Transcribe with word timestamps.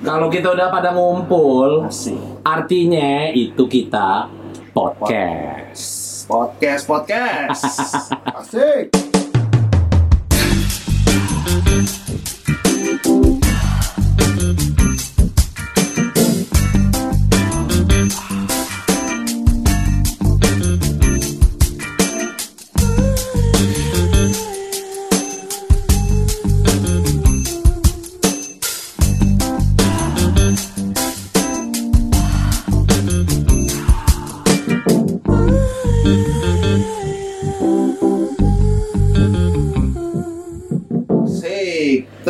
Kalau 0.00 0.32
kita 0.32 0.56
udah 0.56 0.72
pada 0.72 0.96
ngumpul, 0.96 1.84
Asik. 1.84 2.16
artinya 2.40 3.28
itu 3.36 3.68
kita 3.68 4.32
podcast. 4.72 6.24
Podcast, 6.24 6.82
podcast. 6.88 7.62
Asik. 8.40 9.09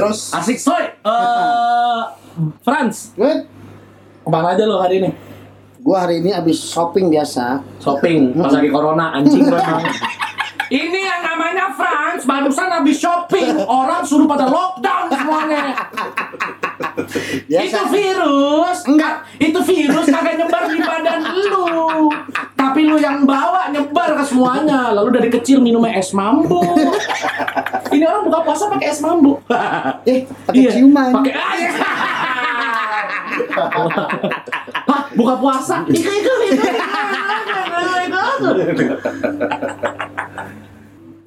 Terus 0.00 0.32
Asik 0.32 0.56
soy. 0.56 0.84
Eh, 0.88 2.00
Franz, 2.64 3.12
Good. 3.12 3.44
ke 4.24 4.28
mana 4.32 4.56
aja 4.56 4.64
lo 4.64 4.80
hari 4.80 5.04
ini? 5.04 5.10
Gua 5.84 6.08
hari 6.08 6.24
ini 6.24 6.32
abis 6.32 6.72
shopping 6.72 7.12
biasa. 7.12 7.60
Shopping 7.84 8.32
pas 8.32 8.52
lagi 8.52 8.68
corona 8.72 9.12
anjing 9.16 9.44
memang. 9.44 9.84
Ini 10.70 11.00
yang 11.02 11.22
namanya 11.26 11.74
Franz 11.74 12.22
barusan 12.22 12.70
habis 12.70 13.02
shopping. 13.02 13.58
Orang 13.66 14.06
suruh 14.06 14.30
pada 14.30 14.46
lockdown 14.46 15.10
semuanya. 15.10 15.74
Itu 17.46 17.80
virus. 17.90 18.78
Enggak. 18.86 19.14
Itu 19.36 19.58
virus 19.62 20.06
kagak 20.08 20.34
nyebar 20.38 20.62
di 20.68 20.78
badan 20.80 21.20
lu. 21.48 22.08
Tapi 22.54 22.80
lu 22.86 22.96
yang 22.98 23.24
bawa 23.24 23.70
nyebar 23.70 24.14
ke 24.18 24.24
semuanya. 24.24 24.92
Lalu 24.94 25.20
dari 25.20 25.28
kecil 25.30 25.58
minumnya 25.62 25.96
es 25.98 26.10
mambo. 26.12 26.60
Ini 27.90 28.04
orang 28.06 28.22
buka 28.30 28.38
puasa 28.46 28.70
pakai 28.70 28.88
es 28.90 29.00
mambo. 29.02 29.42
Eh, 30.06 30.26
pakai 30.46 30.60
Iya, 30.60 30.70
ciuman. 30.78 31.12
Pakai 31.20 31.34
Hah, 34.86 35.02
buka 35.14 35.34
puasa? 35.38 35.82
Ikut 35.86 36.14
ikut 36.14 36.40
ikut. 36.50 36.74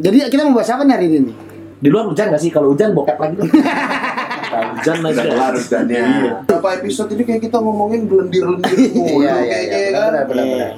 Jadi 0.04 0.18
kita 0.28 0.42
mau 0.44 0.60
bahas 0.60 0.70
apa 0.74 0.84
nih 0.84 0.94
hari 1.00 1.08
ini? 1.12 1.32
Di 1.80 1.88
luar 1.92 2.08
hujan 2.08 2.32
gak 2.32 2.40
sih? 2.40 2.52
Kalau 2.52 2.72
hujan 2.76 2.96
bokep 2.96 3.20
lagi. 3.20 3.40
Hujan 4.54 4.98
lagi. 5.00 5.14
udah 5.14 5.26
kelar 5.26 5.54
hujannya. 5.54 6.04
Berapa 6.44 6.70
episode 6.78 7.10
ini 7.12 7.24
kayak 7.24 7.42
kita 7.44 7.58
ngomongin 7.58 8.02
gelendir-gelendir 8.06 8.78
mulu 8.92 9.20
Iya, 9.20 9.34
iya, 9.34 9.34
kayaknya 9.44 9.80
iya, 9.80 9.90
kan. 9.92 10.12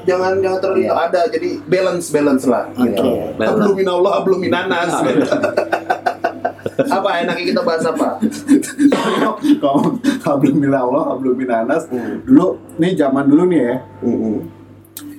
Jangan 0.04 0.32
jangan 0.40 0.60
terlalu 0.60 0.82
Iya. 0.82 0.92
ada 0.94 1.22
jadi 1.28 1.50
balance 1.66 2.06
balance 2.10 2.44
lah. 2.46 2.64
Gitu. 2.74 3.04
Oke. 3.04 3.44
Ablumin 3.44 3.88
Allah, 3.88 4.12
ablumin 4.16 4.50
nanas. 4.50 4.92
apa 6.76 7.10
enaknya 7.18 7.46
kita 7.46 7.62
bahas 7.64 7.84
apa? 7.84 8.08
Kalau 9.62 9.96
Alhamdulillah 10.26 10.82
Allah, 10.82 11.04
Alhamdulillah 11.16 11.58
Anas. 11.64 11.84
Hmm. 11.88 12.20
Dulu, 12.24 12.48
nih 12.76 12.92
zaman 12.94 13.24
dulu 13.26 13.44
nih 13.48 13.62
ya. 13.64 13.76
Mm-mm. 14.04 14.36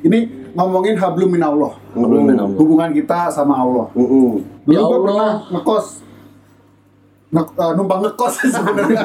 Ini 0.02 0.18
ngomongin 0.52 0.94
hablum 0.94 1.32
minallah. 1.32 1.72
Hablum 1.92 2.28
minallah. 2.28 2.54
Hubungan 2.54 2.90
kita 2.92 3.32
sama 3.32 3.56
Allah. 3.56 3.88
Mm-mm. 3.96 4.44
Dulu 4.62 4.68
Ya 4.68 4.80
gua 4.80 4.86
Allah. 4.86 5.00
pernah 5.02 5.32
ngekos. 5.50 5.86
Nge- 7.34 7.52
eh, 7.58 7.72
numpang 7.74 8.00
ngekos 8.06 8.34
sebenarnya. 8.46 9.02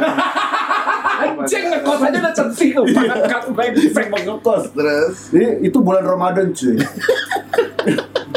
Anjing 1.22 1.66
ngekos 1.69 2.00
aja 2.02 2.17
udah 2.22 2.33
tuh. 2.33 2.86
Pangkat 2.94 3.44
baik 3.53 3.72
bisa 3.78 4.02
mau 4.09 4.22
ngekos. 4.22 4.63
Terus 4.73 5.13
Jadi 5.33 5.47
itu 5.66 5.78
bulan 5.81 6.03
Ramadan 6.05 6.50
cuy. 6.53 6.78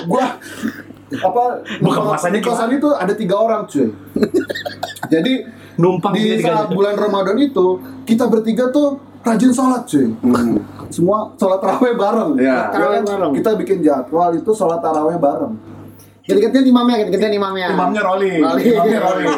gua 0.05 0.37
apa 1.15 1.45
Buka 1.81 2.01
puasanya 2.01 2.37
di 2.37 2.43
kosan 2.43 2.71
itu 2.75 2.89
ada 2.93 3.13
tiga 3.13 3.37
orang 3.41 3.65
cuy. 3.69 3.89
Jadi 5.09 5.65
Numpang 5.75 6.15
di 6.15 6.39
saat 6.39 6.71
bulan 6.71 6.95
Ramadan 6.95 7.35
itu 7.35 7.83
kita 8.07 8.31
bertiga 8.31 8.71
tuh 8.71 8.95
rajin 9.27 9.51
sholat 9.51 9.83
cuy. 9.89 10.07
Semua 10.93 11.35
sholat 11.35 11.59
taraweh 11.59 11.99
bareng. 11.99 12.39
Ya. 12.39 12.71
Bareng. 12.71 13.33
Kita 13.35 13.59
bikin 13.59 13.83
jadwal 13.83 14.31
itu 14.39 14.51
sholat 14.55 14.79
taraweh 14.79 15.19
bareng. 15.19 15.74
Ganti-gantian 16.25 16.65
imamnya, 16.65 16.97
ganti-gantian 17.05 17.37
imamnya. 17.37 17.67
Imamnya 17.69 18.01
rolling, 18.01 18.41
Rolling. 18.41 18.65
imamnya 18.65 19.01
rolling, 19.05 19.29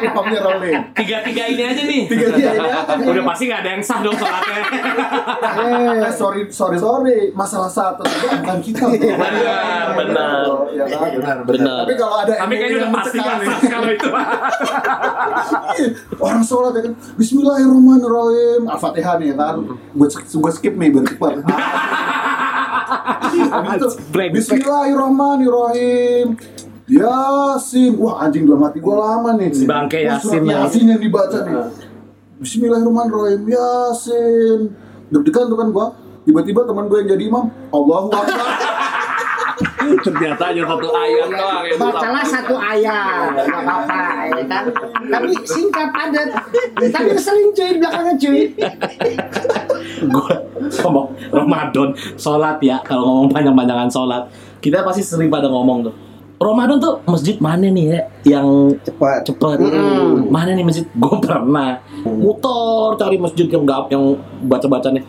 imamnya 0.00 0.40
rolling. 0.40 0.76
Tiga-tiga 0.96 1.42
ini 1.44 1.60
aja 1.60 1.82
nih. 1.84 2.02
Tiga-tiga 2.08 2.50
ini 2.56 2.68
aja. 2.72 3.04
Udah 3.04 3.24
pasti 3.28 3.42
gak 3.52 3.60
ada 3.60 3.70
yang 3.76 3.82
sah 3.84 4.00
dong 4.00 4.16
sholatnya. 4.16 4.60
Eh, 5.60 6.08
sorry, 6.16 6.48
sorry, 6.48 6.80
sorry. 6.80 7.36
Masalah 7.36 7.68
satu 7.68 8.00
itu 8.00 8.26
bukan 8.32 8.58
kita. 8.64 8.84
Benar, 8.88 9.86
benar. 9.92 10.44
Ya 10.72 10.84
kan? 11.20 11.36
Benar. 11.44 11.84
Tapi 11.84 11.94
kalau 12.00 12.16
ada 12.16 12.32
Tapi 12.32 12.54
kayaknya 12.56 12.76
udah 12.80 12.90
pasti 12.96 13.16
gak 13.20 13.36
nih. 13.36 13.46
sah 13.46 13.60
kalau 13.68 13.88
itu. 13.92 14.08
orang 16.16 16.40
sholat 16.40 16.72
ya 16.72 16.82
kan 16.88 16.92
Bismillahirrahmanirrahim 17.20 18.62
Al-Fatihah 18.64 19.14
nih 19.20 19.26
ya 19.32 19.36
kan 19.36 19.56
gue 19.92 20.08
skip 20.50 20.74
nih 20.80 20.88
biar 20.88 21.04
cepat 22.86 23.50
Habis 23.50 23.74
itu, 23.76 23.88
Brengsek. 24.14 24.38
Bismillahirrahmanirrahim. 24.62 26.26
Yasin. 26.86 27.92
Wah 27.98 28.22
anjing 28.22 28.46
dalam 28.46 28.62
hati 28.62 28.78
gue 28.78 28.94
lama 28.94 29.30
nih. 29.34 29.50
Si 29.50 29.66
bangke 29.66 30.06
Yasin 30.06 30.46
ya. 30.46 30.64
Yasin 30.66 30.86
yang 30.86 31.00
dibaca 31.02 31.38
nih. 31.42 31.54
Bismillahirrahmanirrahim. 32.38 33.42
Yasin. 33.50 34.58
Deg-degan 35.10 35.44
tuh 35.50 35.58
kan 35.58 35.68
gue 35.74 35.86
tiba-tiba 36.26 36.60
teman 36.66 36.86
gue 36.86 36.98
yang 37.02 37.10
jadi 37.18 37.24
imam. 37.26 37.44
Allahu 37.74 38.08
Akbar 38.14 38.26
Ternyata 39.86 40.42
hanya 40.50 40.62
satu 40.66 40.88
ayat 40.90 41.28
doang 41.30 41.64
yang 41.64 41.78
Bacalah 41.78 42.24
satu 42.26 42.54
ayat, 42.58 43.30
nggak 43.34 43.62
apa-apa, 43.62 44.02
ya 44.32 44.44
kan? 44.48 44.64
Tapi 45.06 45.30
singkat 45.46 45.88
padat. 45.94 46.28
Tapi 46.76 47.08
ngeselin 47.12 47.48
cuy 47.54 47.70
belakangnya 47.78 48.14
cuy. 48.18 48.40
gue 49.96 50.34
ngomong 50.82 51.06
Ramadan 51.32 51.88
sholat 52.18 52.58
ya. 52.60 52.76
Kalau 52.82 53.02
ngomong 53.06 53.28
panjang-panjangan 53.32 53.88
sholat. 53.88 54.22
Kita 54.60 54.82
pasti 54.82 55.02
sering 55.04 55.30
pada 55.30 55.46
ngomong 55.46 55.86
tuh. 55.86 55.94
Ramadan 56.36 56.76
tuh 56.76 57.00
masjid 57.08 57.40
mana 57.40 57.64
nih 57.64 57.84
ya? 57.96 58.00
Yang 58.36 58.76
Cepat. 58.84 59.24
cepet 59.24 59.56
Mm. 59.56 60.28
mana 60.28 60.52
nih 60.52 60.64
masjid? 60.68 60.84
Gue 60.92 61.16
pernah. 61.16 61.80
Muter 62.04 63.00
cari 63.00 63.16
masjid 63.16 63.48
yang 63.48 63.64
gak 63.64 63.88
yang 63.88 64.20
baca 64.44 64.68
bacanya 64.68 65.00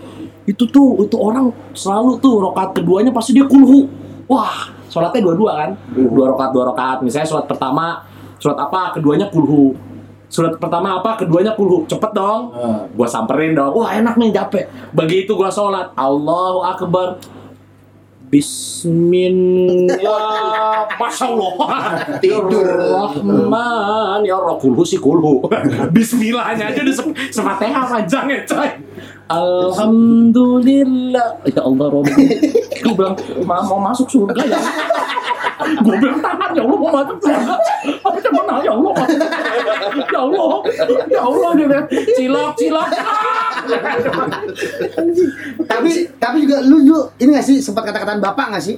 itu 0.47 0.63
tuh 0.71 1.03
itu 1.03 1.15
orang 1.19 1.51
selalu 1.75 2.23
tuh 2.23 2.39
rokat 2.39 2.71
keduanya 2.71 3.11
pasti 3.11 3.35
dia 3.35 3.43
kulhu 3.43 3.83
wah 4.27 4.69
sholatnya 4.91 5.23
dua-dua 5.23 5.51
kan 5.65 5.69
dua 5.95 6.25
rokat 6.35 6.49
dua 6.53 6.63
rokat 6.71 6.97
misalnya 7.03 7.27
sholat 7.27 7.45
pertama 7.47 8.03
sholat 8.37 8.59
apa 8.59 8.95
keduanya 8.95 9.27
kulhu 9.31 9.75
Surat 10.27 10.59
pertama 10.59 10.99
apa? 10.99 11.15
Keduanya 11.15 11.55
kulhu. 11.55 11.87
Cepet 11.87 12.11
dong. 12.11 12.51
Ah. 12.51 12.83
Gua 12.91 13.07
samperin 13.07 13.55
dong. 13.55 13.71
Wah 13.71 13.95
enak 13.95 14.19
nih 14.19 14.35
capek. 14.35 14.67
Begitu 14.91 15.31
gua 15.39 15.47
sholat. 15.47 15.95
Allahu 15.95 16.59
Akbar. 16.67 17.15
Bismillah. 18.27 19.87
Masya 20.99 21.25
Allah. 21.31 21.95
Tidur. 22.19 22.67
Rahman. 22.67 24.19
Ya. 24.27 24.35
Kulhu 24.59 24.83
sih 24.83 24.99
kulhu. 25.05 25.47
Bismillahnya 25.95 26.75
aja 26.75 26.83
udah 26.83 26.95
se 26.95 27.03
sefatihah 27.31 27.87
panjang 27.87 28.27
ya 28.27 28.39
coy. 28.43 28.67
Alhamdulillah. 29.27 31.39
Ya 31.47 31.61
Allah 31.63 31.87
Robi. 31.87 32.11
Gue 32.83 32.93
bilang, 32.95 33.15
"Ma, 33.47 33.63
mau 33.63 33.79
masuk 33.79 34.11
surga 34.11 34.43
ya. 34.43 34.59
Gue 35.57 35.95
bilang 35.97 36.19
tahan 36.21 36.49
ya 36.53 36.61
Allah 36.61 36.77
mau 36.77 36.91
masuk 36.93 37.17
surga. 37.17 37.55
Tapi 37.97 38.17
cuman 38.21 38.43
nah, 38.45 38.59
ya 38.61 38.71
Allah. 38.77 38.93
Ya 39.97 40.19
Allah. 40.21 40.51
Ya 41.09 41.21
Allah 41.25 41.49
dia 41.57 41.65
bilang, 41.65 41.87
cilok 41.89 42.51
cilok. 42.57 42.87
Tapi 45.65 45.91
tapi 46.21 46.37
juga 46.45 46.57
lu 46.61 46.77
lu 46.85 46.97
ini 47.17 47.29
gak 47.35 47.45
sih 47.45 47.57
sempat 47.59 47.89
kata-kataan 47.89 48.21
bapak 48.21 48.53
gak 48.57 48.63
sih? 48.63 48.77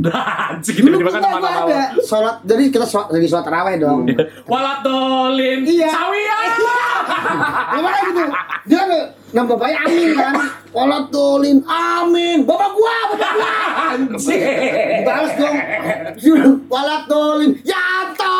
Anjing 0.00 0.80
Dulu 0.80 0.96
tiba-tiba 0.96 1.12
kan 1.12 1.22
mana 1.28 1.48
ada 1.68 1.92
sholat, 2.00 2.40
jadi 2.48 2.72
kita 2.72 2.88
sholat, 2.88 3.12
lagi 3.12 3.28
sholat 3.28 3.44
taraweh 3.44 3.76
dong. 3.76 4.08
Walatolin 4.48 5.60
Iya. 5.68 5.92
Sawiyah. 5.92 6.40
Gimana 7.76 7.98
gitu? 8.08 8.22
Dia 8.70 8.82
nama 9.36 9.46
bapaknya 9.46 9.76
Amin 9.84 10.10
kan? 10.16 10.34
Sholat 10.72 11.04
tolin 11.12 11.58
Amin. 11.68 12.48
Bapak 12.48 12.70
gua, 12.72 12.96
bapak 13.12 13.32
gua. 13.36 13.54
Anjing. 13.92 14.40
Balas 15.04 15.32
dong. 15.36 15.56
Sholat 16.20 17.02
tolin 17.08 17.50
Yanto. 17.64 18.36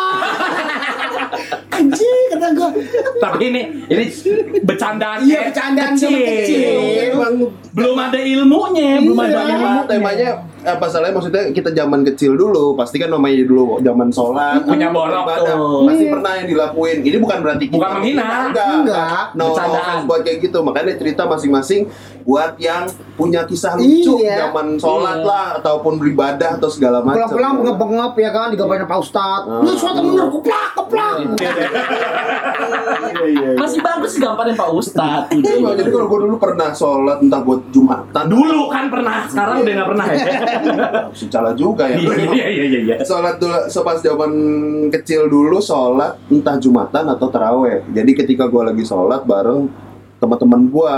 Anjing 1.70 2.20
kata 2.30 2.48
gua. 2.52 2.68
Tapi 3.18 3.42
ini 3.48 3.62
ini 3.88 4.04
bercandaan 4.62 5.24
Iya, 5.24 5.48
bercandaan 5.48 5.94
kecil. 5.96 6.12
kecil. 6.12 6.76
Emang 7.10 7.34
Belum 7.70 7.96
ada 7.96 8.18
ilmunya, 8.18 9.00
belum 9.00 9.16
ada 9.16 9.40
Iya. 9.40 9.56
ilmu. 9.56 9.80
temanya 9.86 10.28
temanya 10.60 10.76
apa 10.76 10.86
salahnya 10.86 11.14
maksudnya 11.14 11.42
kita 11.50 11.70
zaman 11.70 12.00
kecil 12.04 12.32
dulu 12.34 12.74
pasti 12.74 12.96
kan 12.96 13.08
namanya 13.08 13.40
dulu 13.42 13.80
zaman 13.80 14.08
sholat 14.08 14.60
Punya 14.62 14.88
borok 14.88 15.24
tuh. 15.38 15.86
pasti 15.86 16.04
Iya. 16.04 16.12
pernah 16.12 16.32
yang 16.34 16.46
dilakuin 16.46 16.98
ini 17.00 17.16
bukan 17.16 17.38
berarti 17.40 17.64
kita 17.66 17.76
Bukan 17.78 17.90
menghina. 17.96 18.28
enggak 18.46 18.68
Enggak. 18.76 19.24
no 19.32 19.44
offense 19.50 20.04
buat 20.04 20.20
kayak 20.20 20.38
gitu 20.42 20.58
makanya 20.60 20.94
cerita 20.94 21.22
masing-masing 21.24 21.88
buat 22.22 22.52
yang 22.58 22.84
punya 23.16 23.44
kisah 23.44 23.74
lucu 23.74 24.20
Iya. 24.20 24.48
zaman 24.48 24.76
sholat 24.76 25.18
Iya. 25.18 25.26
lah 25.26 25.46
ataupun 25.56 25.96
beribadah 25.96 26.56
atau 26.56 26.68
segala 26.68 27.00
macam 27.00 27.24
Pulang-pulang 27.26 27.54
ngep-ngep 27.62 28.12
ya 28.18 28.30
kan, 28.30 28.46
digapain 28.50 28.82
Pak 28.82 28.98
Ustad. 28.98 29.42
Lu 29.58 29.72
sholat 29.72 29.96
bener, 29.98 30.28
keplak, 30.30 30.70
keplak. 30.74 31.14
Iya, 31.20 31.50
iya, 33.20 33.26
iya. 33.26 33.48
Masih 33.56 33.80
bagus 33.80 34.10
sih 34.12 34.20
gamparin 34.20 34.54
Pak 34.54 34.68
Ustad. 34.70 35.22
Iya, 35.32 35.72
jadi 35.74 35.90
kalau 35.90 36.06
gue 36.06 36.18
dulu 36.22 36.36
pernah 36.36 36.70
sholat 36.70 37.18
entah 37.20 37.40
buat 37.40 37.60
jumatan 37.70 38.24
Dulu 38.26 38.60
kan 38.68 38.84
pernah, 38.88 39.24
sekarang 39.26 39.56
udah 39.60 39.72
nggak 39.74 39.88
pernah 39.88 40.06
ya. 40.06 40.18
secara 41.14 41.50
juga 41.54 41.86
ya. 41.88 41.98
Iya 41.98 42.14
iya 42.26 42.46
iya 42.50 42.64
iya. 42.66 42.80
iya. 42.84 42.96
sholat 43.02 43.38
dulu 43.38 43.56
sepas 43.66 43.98
zaman 44.00 44.32
kecil 44.90 45.26
dulu 45.30 45.58
sholat 45.58 46.16
entah 46.28 46.56
jumatan 46.56 47.04
atau 47.10 47.26
teraweh 47.28 47.84
jadi 47.90 48.10
ketika 48.14 48.46
gue 48.46 48.62
lagi 48.62 48.84
sholat 48.84 49.22
bareng 49.24 49.70
teman-teman 50.20 50.62
gue 50.68 50.94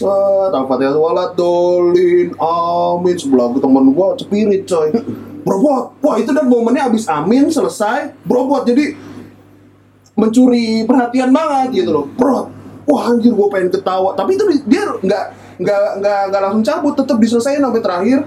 Wah, 0.00 0.48
Al-Fatihah 0.48 0.96
walat 0.96 1.36
dolin, 1.36 2.32
amin. 2.40 3.16
Sebelah 3.20 3.52
gue 3.52 3.60
temen 3.60 3.92
gue 3.92 4.06
cepirit 4.16 4.64
coy. 4.64 4.88
Brobot, 5.44 5.92
wah 6.00 6.16
itu 6.16 6.32
dan 6.32 6.48
momennya 6.48 6.88
abis 6.88 7.04
amin 7.08 7.48
selesai 7.48 8.12
Brobot, 8.24 8.64
jadi 8.64 8.96
mencuri 10.16 10.84
perhatian 10.84 11.32
banget 11.32 11.84
gitu 11.84 11.90
loh. 11.92 12.04
Bro, 12.12 12.52
wah 12.88 13.02
anjir 13.08 13.32
gue 13.32 13.48
pengen 13.48 13.72
ketawa. 13.72 14.12
Tapi 14.12 14.36
itu 14.36 14.44
di- 14.48 14.64
dia 14.68 14.84
nggak 14.88 15.24
nggak 15.60 15.84
nggak 16.00 16.20
nggak 16.32 16.42
langsung 16.48 16.64
cabut, 16.64 16.94
tetap 16.96 17.16
diselesain 17.20 17.60
sampai 17.60 17.82
terakhir 17.84 18.18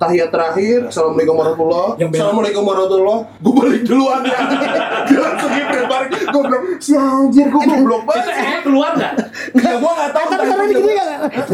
tahiyat 0.00 0.32
terakhir, 0.32 0.88
assalamualaikum 0.88 1.36
warahmatullah, 1.36 1.88
assalamualaikum 2.00 2.62
warahmatullah, 2.64 3.18
gue 3.36 3.52
balik 3.52 3.82
duluan 3.84 4.24
ya, 4.24 4.38
dia 5.12 5.18
langsung 5.20 5.50
ngiprit 5.52 5.86
balik, 5.92 6.08
gue 6.16 6.42
bilang 6.48 6.64
si 6.80 6.92
anjir 6.96 7.46
gue 7.52 7.62
goblok 7.68 8.02
Itu 8.02 8.08
banget, 8.08 8.32
eh 8.32 8.60
keluar 8.64 8.90
nggak? 8.96 9.12
ya 9.60 9.72
gue 9.76 9.92
nggak 9.92 10.10
tahu, 10.16 10.26
Tapi 10.32 10.44
sarungnya 10.48 10.76
gini 10.80 10.92
gak? 10.96 11.08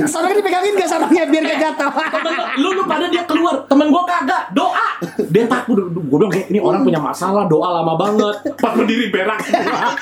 Sarungnya 0.06 0.36
dipegangin 0.38 0.72
gak 0.78 0.90
sarungnya 0.94 1.22
biar 1.26 1.42
gak 1.42 1.58
jatuh? 1.58 1.90
Temen 1.90 2.32
lu, 2.62 2.68
lu 2.70 2.82
pada 2.86 3.04
dia 3.10 3.24
keluar, 3.26 3.54
temen 3.66 3.86
gua 3.90 4.02
kagak, 4.06 4.54
doa. 4.54 4.88
Dia 5.26 5.44
takut, 5.50 5.76
gua 5.90 6.18
bilang 6.22 6.32
ini 6.46 6.58
orang 6.62 6.86
punya 6.86 7.02
masalah, 7.02 7.50
doa 7.50 7.82
lama 7.82 7.98
banget. 7.98 8.36
Pas 8.62 8.72
berdiri 8.78 9.10
berak 9.10 9.42
semua. 9.42 9.98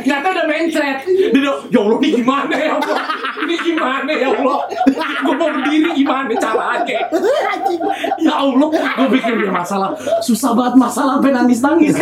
Ternyata 0.00 0.26
udah 0.32 0.46
mencret. 0.48 0.98
Dia 1.04 1.28
bilang, 1.34 1.60
ya 1.68 1.78
Allah 1.82 1.98
ini 2.00 2.08
gimana 2.16 2.54
ya 2.54 2.72
Allah? 2.78 2.98
Ini 3.44 3.56
gimana 3.60 4.10
ya 4.10 4.28
Allah? 4.32 4.58
Gua 5.20 5.34
mau 5.36 5.50
berdiri 5.52 5.90
gimana 5.96 6.32
caranya? 6.36 6.98
Ya 8.20 8.34
Allah, 8.40 8.68
gua 8.72 9.08
pikir 9.12 9.34
dia 9.40 9.52
masalah 9.52 9.92
susah 10.24 10.56
banget 10.56 10.74
masalah 10.80 11.20
sampai 11.20 11.32
nangis 11.32 11.60
nangis. 11.60 11.94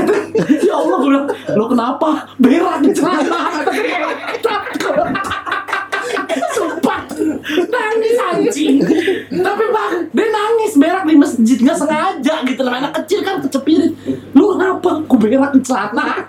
Ya 0.62 0.74
Allah, 0.74 0.96
gua 0.98 1.08
bilang, 1.08 1.26
lo 1.54 1.64
kenapa? 1.66 2.08
Berak 2.38 2.76
di 2.84 2.90
celana. 2.94 3.40
Sumpah 6.54 7.04
Nangis 7.48 8.16
anjing 8.18 8.78
Tapi 9.28 9.64
bang 9.68 9.92
Dia 10.14 10.26
nangis 10.30 10.72
berak 10.78 11.04
di 11.04 11.14
masjid 11.18 11.58
Nggak 11.58 11.78
sengaja 11.78 12.34
gitu 12.46 12.60
loh 12.62 12.72
Anak 12.72 12.92
kecil 13.02 13.20
kan 13.26 13.42
kecepirit 13.42 13.92
Lu 14.32 14.56
kenapa? 14.56 15.02
Ku 15.06 15.14
berak 15.18 15.52
di 15.56 15.60
celana 15.64 16.24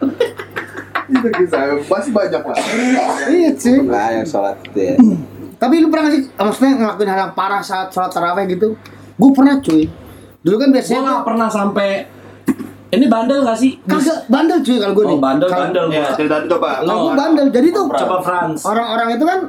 itu 1.09 1.29
kisah 1.33 1.81
masih 1.89 2.13
banyak 2.13 2.43
lah, 2.45 2.57
Iya 3.33 3.51
sih. 3.57 3.81
Lah 3.81 4.13
yang 4.13 4.29
sholat 4.29 4.61
itu 4.61 4.93
ya. 4.93 4.95
Tapi 5.59 5.75
lu 5.77 5.91
pernah 5.91 6.07
gak 6.07 6.13
sih, 6.15 6.23
maksudnya 6.31 6.71
ngelakuin 6.73 7.09
hal 7.09 7.19
yang 7.21 7.33
parah 7.35 7.59
saat 7.59 7.91
sholat 7.91 8.07
taraweh 8.07 8.47
gitu? 8.47 8.79
Gue 9.13 9.29
pernah 9.35 9.59
cuy. 9.59 9.91
Dulu 10.39 10.55
kan 10.55 10.67
Gue 10.67 10.75
biasanya 10.79 10.99
gak 11.13 11.25
pernah 11.27 11.47
sampai 11.51 11.89
Ini 12.89 13.05
bandel 13.05 13.45
gak 13.45 13.53
sih? 13.53 13.77
kagak 13.83 14.25
bandel 14.25 14.63
cuy 14.63 14.79
kalau 14.79 14.93
gue 14.95 15.03
Oh 15.03 15.11
nih. 15.11 15.19
bandel 15.19 15.47
Kalau- 15.47 15.61
bandel 15.67 15.85
ya 15.91 16.05
cerita 16.09 16.35
itu 16.39 16.47
coba, 16.49 16.69
Kalau 16.79 16.97
gue 16.97 17.13
bandel, 17.13 17.45
jadi 17.51 17.67
tuh 17.69 17.85
Coba 17.85 18.17
Franz 18.17 18.59
orang-orang 18.65 19.07
itu 19.13 19.25
kan 19.27 19.39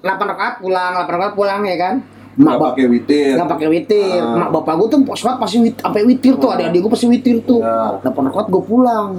8 0.00 0.20
rakaat 0.26 0.54
pulang, 0.58 0.92
8 0.98 1.08
rakaat 1.08 1.32
pulang 1.32 1.60
ya 1.62 1.76
kan. 1.78 1.94
nggak 2.30 2.46
Mak 2.46 2.56
bap- 2.56 2.72
pakai 2.72 2.86
witir, 2.86 3.32
nggak 3.36 3.48
pakai 3.48 3.68
witir. 3.68 4.20
Ah. 4.22 4.36
Mak 4.38 4.50
bapak 4.52 4.74
gue 4.76 4.88
tuh 4.88 5.00
sholat 5.14 5.36
pasti 5.36 5.56
wit, 5.60 5.76
sampai 5.76 6.02
witir 6.04 6.34
tuh, 6.36 6.48
adik-adik 6.48 6.78
gue 6.78 6.90
pasti 6.90 7.06
witir 7.06 7.36
tuh. 7.42 7.60
Ya. 7.60 8.00
8 8.00 8.26
rakaat 8.26 8.46
gue 8.48 8.62
pulang. 8.62 9.10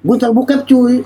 Gue 0.00 0.16
bokep 0.16 0.60
cuy 0.64 1.00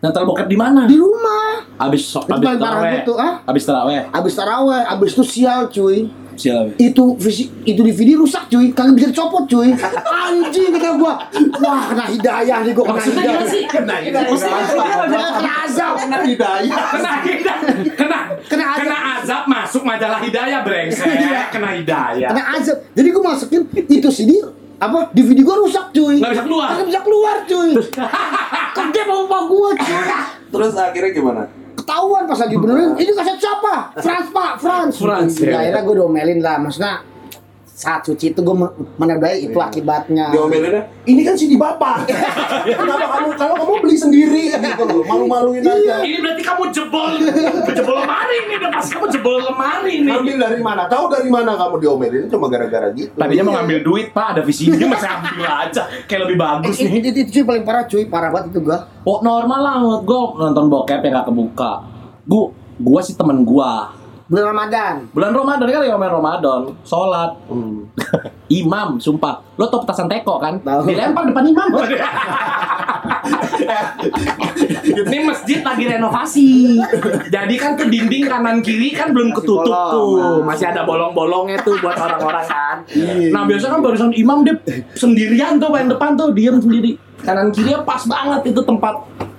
Nonton 0.00 0.22
bokep 0.32 0.48
di 0.48 0.56
mana? 0.56 0.88
di 0.88 0.96
rumah. 0.96 1.60
Abis 1.76 2.08
so, 2.08 2.24
Itu 2.24 2.32
abis 2.32 2.56
terawih 2.56 2.92
gitu, 3.04 3.12
ah? 3.20 3.32
Abis 3.44 3.64
terawih 3.68 4.00
Abis 4.08 4.32
taraweh, 4.32 4.82
abis 4.88 5.10
itu 5.12 5.24
sial 5.24 5.68
cuy. 5.68 6.08
Siapa? 6.40 6.72
itu 6.80 7.04
visi 7.20 7.52
itu 7.68 7.84
DVD 7.84 8.16
rusak 8.16 8.48
cuy 8.48 8.72
kagak 8.72 8.96
bisa 8.96 9.12
dicopot 9.12 9.44
cuy 9.44 9.76
anjing 10.24 10.72
kata 10.72 10.96
gua 10.96 11.20
wah 11.60 11.92
kena 11.92 12.08
hidayah 12.08 12.64
nih 12.64 12.72
gua 12.72 12.88
kena 12.88 12.96
Maksudnya 12.96 13.20
hidayah 13.20 13.36
gimana 13.36 13.52
sih? 13.52 13.62
Kena 13.68 13.94
gimana? 14.00 14.28
kena 15.36 15.52
azab 15.68 15.94
kena 16.00 16.18
hidayah, 16.24 16.76
Kena 16.96 17.12
hidayah 17.20 17.56
Kena 17.92 18.18
Kena 18.48 18.64
azab. 18.72 18.80
Kena 18.80 18.98
azab 19.20 19.42
masuk 19.52 19.82
majalah 19.84 20.20
hidayah 20.24 20.64
brengsek 20.64 21.12
Kena 21.52 21.68
hidayah 21.76 22.28
kena 22.32 22.42
azab 22.56 22.76
jadi 22.96 23.08
gua 23.12 23.22
masukin 23.36 23.62
itu 23.76 24.08
CD 24.08 24.40
apa? 24.80 24.98
DVD 25.12 25.44
gua 25.44 25.60
rusak 25.60 25.92
cuy. 25.92 26.16
Nggak 26.18 26.32
bisa 26.34 26.44
keluar. 26.44 26.66
nggak 26.72 26.88
bisa 26.88 27.00
keluar 27.04 27.36
cuy. 27.44 27.70
Kerja 28.80 29.00
sama 29.04 29.14
bapak 29.24 29.42
gua 29.46 29.70
cuy. 29.76 29.96
Terus 30.50 30.72
akhirnya 30.74 31.12
gimana? 31.12 31.42
ketahuan 31.70 32.22
pas 32.28 32.38
lagi 32.38 32.54
benerin. 32.54 32.92
Ini 32.94 33.10
kaset 33.16 33.38
siapa? 33.40 33.74
Frans 33.98 34.28
pak. 34.30 34.52
Frans. 34.60 34.94
Frans, 34.94 35.32
Ya, 35.40 35.48
ya. 35.50 35.56
akhirnya 35.58 35.82
gua 35.82 35.96
domelin 36.06 36.38
lah. 36.38 36.56
Maksudnya 36.60 37.02
saat 37.80 38.04
suci 38.04 38.36
itu 38.36 38.40
gue 38.44 38.56
menodai 39.00 39.48
itu 39.48 39.56
akibatnya. 39.56 40.28
Diomelinnya, 40.28 40.84
ini 41.08 41.24
kan 41.24 41.32
CD 41.32 41.56
bapak. 41.56 42.04
Kenapa 42.76 43.06
kamu 43.16 43.28
kalau 43.40 43.54
kamu 43.56 43.74
beli 43.80 43.96
sendiri? 43.96 44.52
Gitu 44.52 44.84
loh, 44.84 45.00
malu-maluin 45.08 45.64
aja. 45.64 46.04
Ini 46.04 46.20
berarti 46.20 46.42
kamu 46.44 46.62
jebol 46.68 47.16
Jebol 47.72 47.96
lemari 48.04 48.36
nih 48.52 48.56
Udah 48.60 48.70
pasti 48.76 48.90
kamu 48.92 49.06
jebol 49.08 49.40
lemari 49.40 49.94
nih. 50.04 50.12
Ambil 50.12 50.36
dari 50.36 50.60
mana? 50.60 50.84
Tahu 50.92 51.04
dari 51.08 51.28
mana 51.32 51.56
kamu 51.56 51.74
diomelin? 51.80 52.28
Cuma 52.28 52.52
gara-gara 52.52 52.92
gitu. 52.92 53.16
Tadinya 53.16 53.44
mau 53.48 53.54
ngambil 53.56 53.78
duit 53.80 54.06
pak. 54.12 54.36
Ada 54.36 54.42
visinya 54.44 54.76
masih 54.92 55.08
ambil 55.08 55.48
aja. 55.48 55.82
Kayak 56.04 56.20
lebih 56.28 56.36
bagus 56.36 56.76
itu, 56.76 56.84
nih. 56.84 56.92
itu, 57.00 57.08
itu 57.16 57.30
cuy 57.32 57.44
paling 57.48 57.64
parah 57.64 57.84
cuy. 57.88 58.04
Parah 58.12 58.28
banget 58.28 58.52
itu 58.52 58.60
gua. 58.60 58.78
Oh 59.08 59.24
normal 59.24 59.60
lah 59.64 59.74
menurut 59.80 60.04
gue 60.04 60.20
Nonton 60.36 60.68
bokep 60.68 61.00
yang 61.00 61.24
gak 61.24 61.26
kebuka. 61.32 61.72
Gu 62.28 62.42
Gua 62.80 63.00
sih 63.04 63.12
temen 63.12 63.44
gua 63.44 63.99
bulan 64.30 64.44
Ramadan 64.46 64.94
Bulan 65.10 65.32
Ramadan 65.34 65.66
kan 65.66 65.78
lagi 65.80 65.90
ngomongin 65.90 66.14
Ramadan 66.14 66.60
Sholat 66.80 67.30
Imam, 68.62 68.94
sumpah 68.96 69.42
Lo 69.54 69.66
tau 69.66 69.82
petasan 69.82 70.06
teko 70.06 70.38
kan? 70.38 70.58
Tahu. 70.58 70.82
Dilempar 70.84 71.22
depan 71.24 71.44
imam 71.44 71.66
Ini 74.80 75.18
masjid 75.22 75.58
lagi 75.60 75.84
renovasi 75.84 76.78
Jadi 77.26 77.54
kan 77.56 77.74
tuh 77.74 77.86
dinding 77.86 78.24
kanan 78.24 78.58
kiri 78.60 78.90
kan 78.90 79.10
belum 79.10 79.30
ketutup 79.32 79.66
bolong, 79.66 79.90
tuh 79.90 80.14
nah. 80.16 80.46
Masih 80.46 80.66
ada 80.68 80.82
bolong-bolongnya 80.82 81.58
tuh 81.60 81.78
buat 81.78 81.94
orang-orang 81.94 82.44
kan 82.44 82.76
Iya. 82.88 83.30
Nah 83.30 83.42
biasanya 83.44 83.72
kan 83.72 83.82
barusan 83.82 84.10
imam 84.12 84.42
dia 84.42 84.54
sendirian 84.94 85.58
tuh 85.58 85.68
paling 85.68 85.88
depan 85.88 86.14
tuh 86.14 86.30
Diem 86.30 86.56
sendiri 86.56 86.94
Kanan 87.20 87.50
kirinya 87.50 87.82
pas 87.82 88.02
banget 88.02 88.50
itu 88.50 88.60
tempat 88.60 88.94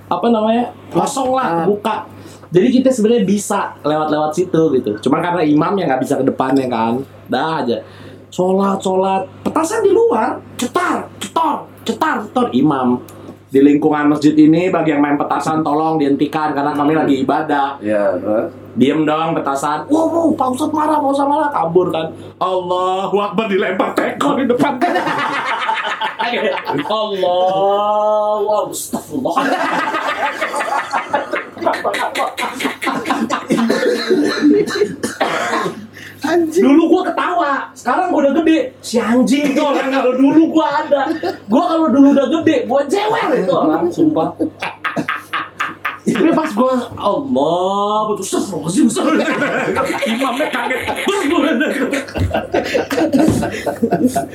Apa 0.06 0.28
namanya? 0.28 0.68
Kosong 0.88 1.32
lah, 1.32 1.46
Ah. 1.54 1.64
buka 1.64 2.04
jadi 2.52 2.68
kita 2.68 2.92
sebenarnya 2.92 3.24
bisa 3.24 3.72
lewat-lewat 3.80 4.36
situ 4.36 4.62
gitu. 4.76 4.90
Cuman 5.08 5.24
karena 5.24 5.40
imam 5.40 5.72
yang 5.80 5.88
nggak 5.88 6.04
bisa 6.04 6.20
ke 6.20 6.24
depannya 6.28 6.68
kan. 6.68 7.00
Dah 7.24 7.64
aja. 7.64 7.80
Sholat, 8.28 8.76
sholat. 8.84 9.24
Petasan 9.40 9.80
di 9.80 9.88
luar. 9.88 10.36
Cetar, 10.60 11.08
cetor, 11.16 11.64
cetar, 11.88 12.28
cetor. 12.28 12.52
Imam. 12.52 13.00
Di 13.48 13.64
lingkungan 13.64 14.12
masjid 14.12 14.36
ini 14.36 14.68
bagi 14.68 14.92
yang 14.92 15.00
main 15.00 15.16
petasan 15.16 15.64
tolong 15.64 15.96
dihentikan 15.96 16.52
karena 16.52 16.76
kami 16.76 16.92
lagi 16.92 17.24
ibadah. 17.24 17.80
Ya, 17.80 18.20
terus. 18.20 18.61
Diem 18.72 19.04
dong 19.04 19.36
petasan. 19.36 19.84
Wow, 19.92 20.08
wow, 20.08 20.28
Pak 20.32 20.48
Ustadz 20.56 20.72
marah, 20.72 20.96
Pak 20.96 21.12
Ustadz 21.12 21.28
marah. 21.28 21.48
Kabur 21.52 21.92
kan. 21.92 22.08
Allahu 22.40 23.16
Akbar 23.20 23.44
dilempar 23.52 23.92
teko 23.92 24.40
di 24.40 24.48
depan. 24.48 24.80
Allah, 26.88 28.56
astagfirullah. 28.72 29.36
Dulu 36.52 36.82
gua 36.88 37.02
ketawa, 37.12 37.52
sekarang 37.76 38.08
gua 38.08 38.20
udah 38.24 38.34
gede. 38.40 38.72
Si 38.80 38.96
anjing 38.96 39.52
tuh 39.52 39.68
orang 39.68 39.92
kalau 39.92 40.16
dulu 40.16 40.42
gua 40.48 40.80
ada. 40.80 41.12
Gua 41.44 41.64
kalau 41.76 41.92
dulu 41.92 42.16
udah 42.16 42.26
gede, 42.40 42.64
gua 42.64 42.80
cewek 42.88 43.44
itu 43.44 43.52
orang, 43.52 43.84
sumpah. 43.92 44.32
Tapi 46.12 46.30
pas 46.36 46.50
gua 46.52 46.74
Allah, 46.96 47.96
betul. 48.12 48.24
Astagfirullahaladzim. 48.24 48.86
Imamnya 50.12 50.46
kaget. 50.52 50.80
Terus 51.08 51.22
gua 51.28 51.40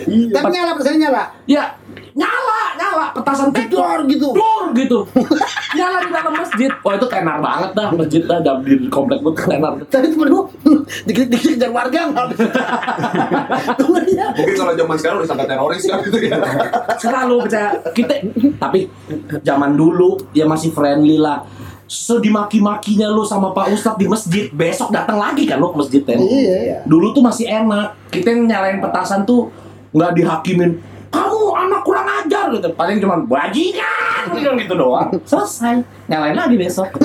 tapi 0.07 0.47
nyala 0.53 0.71
pesannya 0.77 0.99
nyala. 1.07 1.23
Ya, 1.47 1.63
nyala 2.13 2.61
nyala. 2.77 3.05
Petasan 3.13 3.49
Jedor 3.53 4.05
gitu. 4.09 4.27
dor 4.33 4.65
gitu. 4.75 4.99
Nyala 5.75 5.97
di 6.03 6.09
dalam 6.11 6.33
masjid. 6.33 6.71
Wah 6.83 6.93
itu 6.95 7.07
tenar 7.09 7.37
banget 7.41 7.71
dah 7.73 7.87
masjid 7.93 8.21
dah. 8.25 8.39
Dalam 8.41 8.61
di 8.63 8.75
komplek 8.89 9.19
gue 9.23 9.33
tenar. 9.33 9.73
Tadi 9.89 10.07
temen 10.13 10.27
lu 10.29 10.41
dikit-dikit 11.07 11.57
kejar 11.57 11.71
warga 11.73 11.99
nggak? 12.11 12.25
Tunggu 13.79 13.99
dia. 14.07 14.27
Mungkin 14.35 14.55
kalau 14.55 14.73
zaman 14.75 14.95
sekarang 14.99 15.15
udah 15.21 15.25
disangka 15.25 15.45
teroris 15.45 15.83
kan 15.85 15.97
gitu 16.05 16.17
ya. 16.21 16.37
selalu 16.97 17.35
percaya. 17.47 17.69
Kita 17.93 18.13
tapi 18.57 18.79
zaman 19.41 19.73
dulu 19.77 20.17
ya 20.33 20.45
masih 20.45 20.71
friendly 20.73 21.17
lah 21.19 21.43
sedimaki-makinya 21.87 23.07
lu 23.07 23.23
sama 23.23 23.55
Pak 23.55 23.71
Ustadz 23.71 23.95
di 23.95 24.05
masjid 24.05 24.45
besok 24.51 24.91
datang 24.91 25.15
lagi 25.15 25.47
kan 25.47 25.55
lu 25.55 25.71
ke 25.71 25.77
masjid 25.79 26.01
kan 26.03 26.19
Iya. 26.19 26.83
dulu 26.83 27.11
tuh 27.11 27.23
masih 27.23 27.47
enak. 27.47 27.95
Kita 28.11 28.27
yang 28.29 28.43
nyalain 28.45 28.77
petasan 28.77 29.23
tuh 29.23 29.47
nggak 29.91 30.11
dihakimin. 30.13 30.77
Kamu 31.07 31.55
anak 31.55 31.81
kurang 31.81 32.03
ajar 32.03 32.51
gitu. 32.51 32.67
Paling 32.75 32.99
cuma 32.99 33.15
bajingan 33.23 34.23
bilang 34.35 34.59
gitu 34.59 34.75
doang. 34.75 35.07
Selesai. 35.23 35.79
Nyalain 36.05 36.35
lagi 36.35 36.59
besok. 36.59 36.91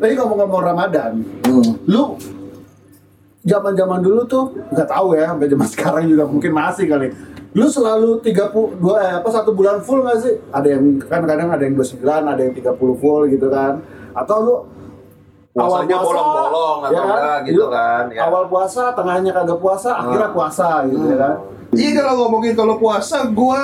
Tapi 0.00 0.12
ngomong-ngomong 0.14 0.62
Ramadan, 0.64 1.22
lu 1.86 2.18
zaman-zaman 3.44 4.00
dulu 4.02 4.22
tuh 4.24 4.44
nggak 4.72 4.88
tahu 4.88 5.14
ya, 5.14 5.30
sampai 5.30 5.46
zaman 5.46 5.68
sekarang 5.68 6.04
juga 6.08 6.24
mungkin 6.26 6.50
masih 6.50 6.86
kali. 6.86 7.08
Lu 7.54 7.70
selalu 7.70 8.18
30 8.18 8.82
dua 8.82 8.94
eh, 8.98 9.12
apa 9.22 9.30
satu 9.30 9.54
bulan 9.54 9.78
full 9.78 10.02
nggak 10.02 10.18
sih? 10.18 10.34
Ada 10.50 10.68
yang 10.74 10.98
kan 10.98 11.22
kadang 11.22 11.54
ada 11.54 11.62
yang 11.62 11.78
29, 11.78 12.02
ada 12.02 12.42
yang 12.42 12.54
30 12.54 13.00
full 13.00 13.22
gitu 13.30 13.46
kan. 13.46 13.78
Atau 14.10 14.38
lu 14.42 14.56
Puasanya 15.54 16.02
bolong-bolong 16.02 16.78
atau 16.82 17.02
enggak 17.06 17.38
gitu 17.46 17.62
Lu 17.62 17.70
kan, 17.70 18.10
ya. 18.10 18.26
Awal 18.26 18.50
puasa, 18.50 18.90
tengahnya 18.90 19.30
kagak 19.30 19.62
puasa, 19.62 19.94
akhirnya 20.02 20.34
puasa 20.34 20.82
gitu 20.90 21.04
ya 21.14 21.18
kan. 21.22 21.34
Iya 21.78 21.90
kalau 22.02 22.14
ngomongin 22.26 22.54
kalau 22.58 22.74
puasa 22.78 23.30
gua 23.30 23.62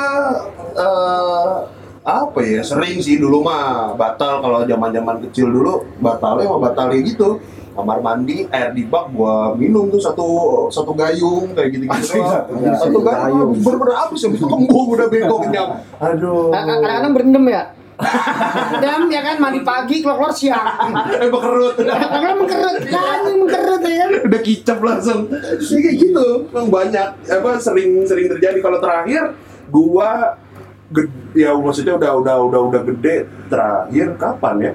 eh 0.79 1.55
apa 2.01 2.39
ya 2.41 2.63
sering 2.65 2.99
sih 3.03 3.21
dulu 3.21 3.45
mah 3.45 3.93
batal 3.95 4.41
kalau 4.41 4.65
zaman-zaman 4.65 5.21
kecil 5.29 5.53
dulu 5.53 5.85
batalnya 6.01 6.49
mah 6.49 6.61
batalnya 6.73 6.99
gitu 7.05 7.39
kamar 7.71 7.99
mandi 7.99 8.45
air 8.47 8.71
di 8.71 8.83
bak 8.83 9.09
gua 9.11 9.55
minum 9.55 9.87
tuh 9.87 9.99
satu 9.99 10.29
satu 10.69 10.91
gayung 10.91 11.53
kayak 11.53 11.71
gitu 11.71 11.85
gitu 11.85 11.95
Asli, 11.95 12.19
satu 12.19 12.53
gayung. 12.57 12.77
satu 12.77 12.99
gayung 13.01 13.51
bener-bener 13.57 13.97
habis 13.97 14.21
ya 14.21 14.29
kembung 14.33 14.87
udah 14.91 15.07
bego 15.07 15.37
kenyang 15.41 15.71
Aduh. 15.97 16.51
Kadang-kadang 16.51 17.13
berendam 17.13 17.47
ya. 17.47 17.63
Dam 18.81 19.07
ya 19.07 19.21
kan 19.21 19.37
mandi 19.37 19.61
pagi 19.61 20.01
keluar-keluar 20.01 20.33
siang. 20.33 20.65
eh 21.13 21.29
bekerut 21.29 21.77
Kadang 21.77 22.37
mengkerut, 22.39 22.81
kan 22.83 23.21
mengkerut 23.29 23.83
ya 23.83 23.97
kan. 24.01 24.11
udah 24.25 24.41
kicap 24.41 24.79
langsung. 24.81 25.29
Ya, 25.29 25.77
kayak 25.79 25.97
gitu. 26.01 26.27
Memang 26.49 26.73
banyak 26.73 27.09
apa 27.21 27.51
sering 27.61 28.01
sering 28.03 28.25
terjadi. 28.27 28.57
Kalau 28.59 28.81
terakhir 28.81 29.37
gua 29.69 30.41
ged- 30.89 31.13
ya 31.37 31.53
maksudnya 31.53 31.95
udah 31.95 32.11
udah 32.17 32.37
udah 32.43 32.61
udah 32.73 32.81
gede. 32.89 33.29
Terakhir 33.47 34.17
kapan 34.17 34.55
ya? 34.59 34.73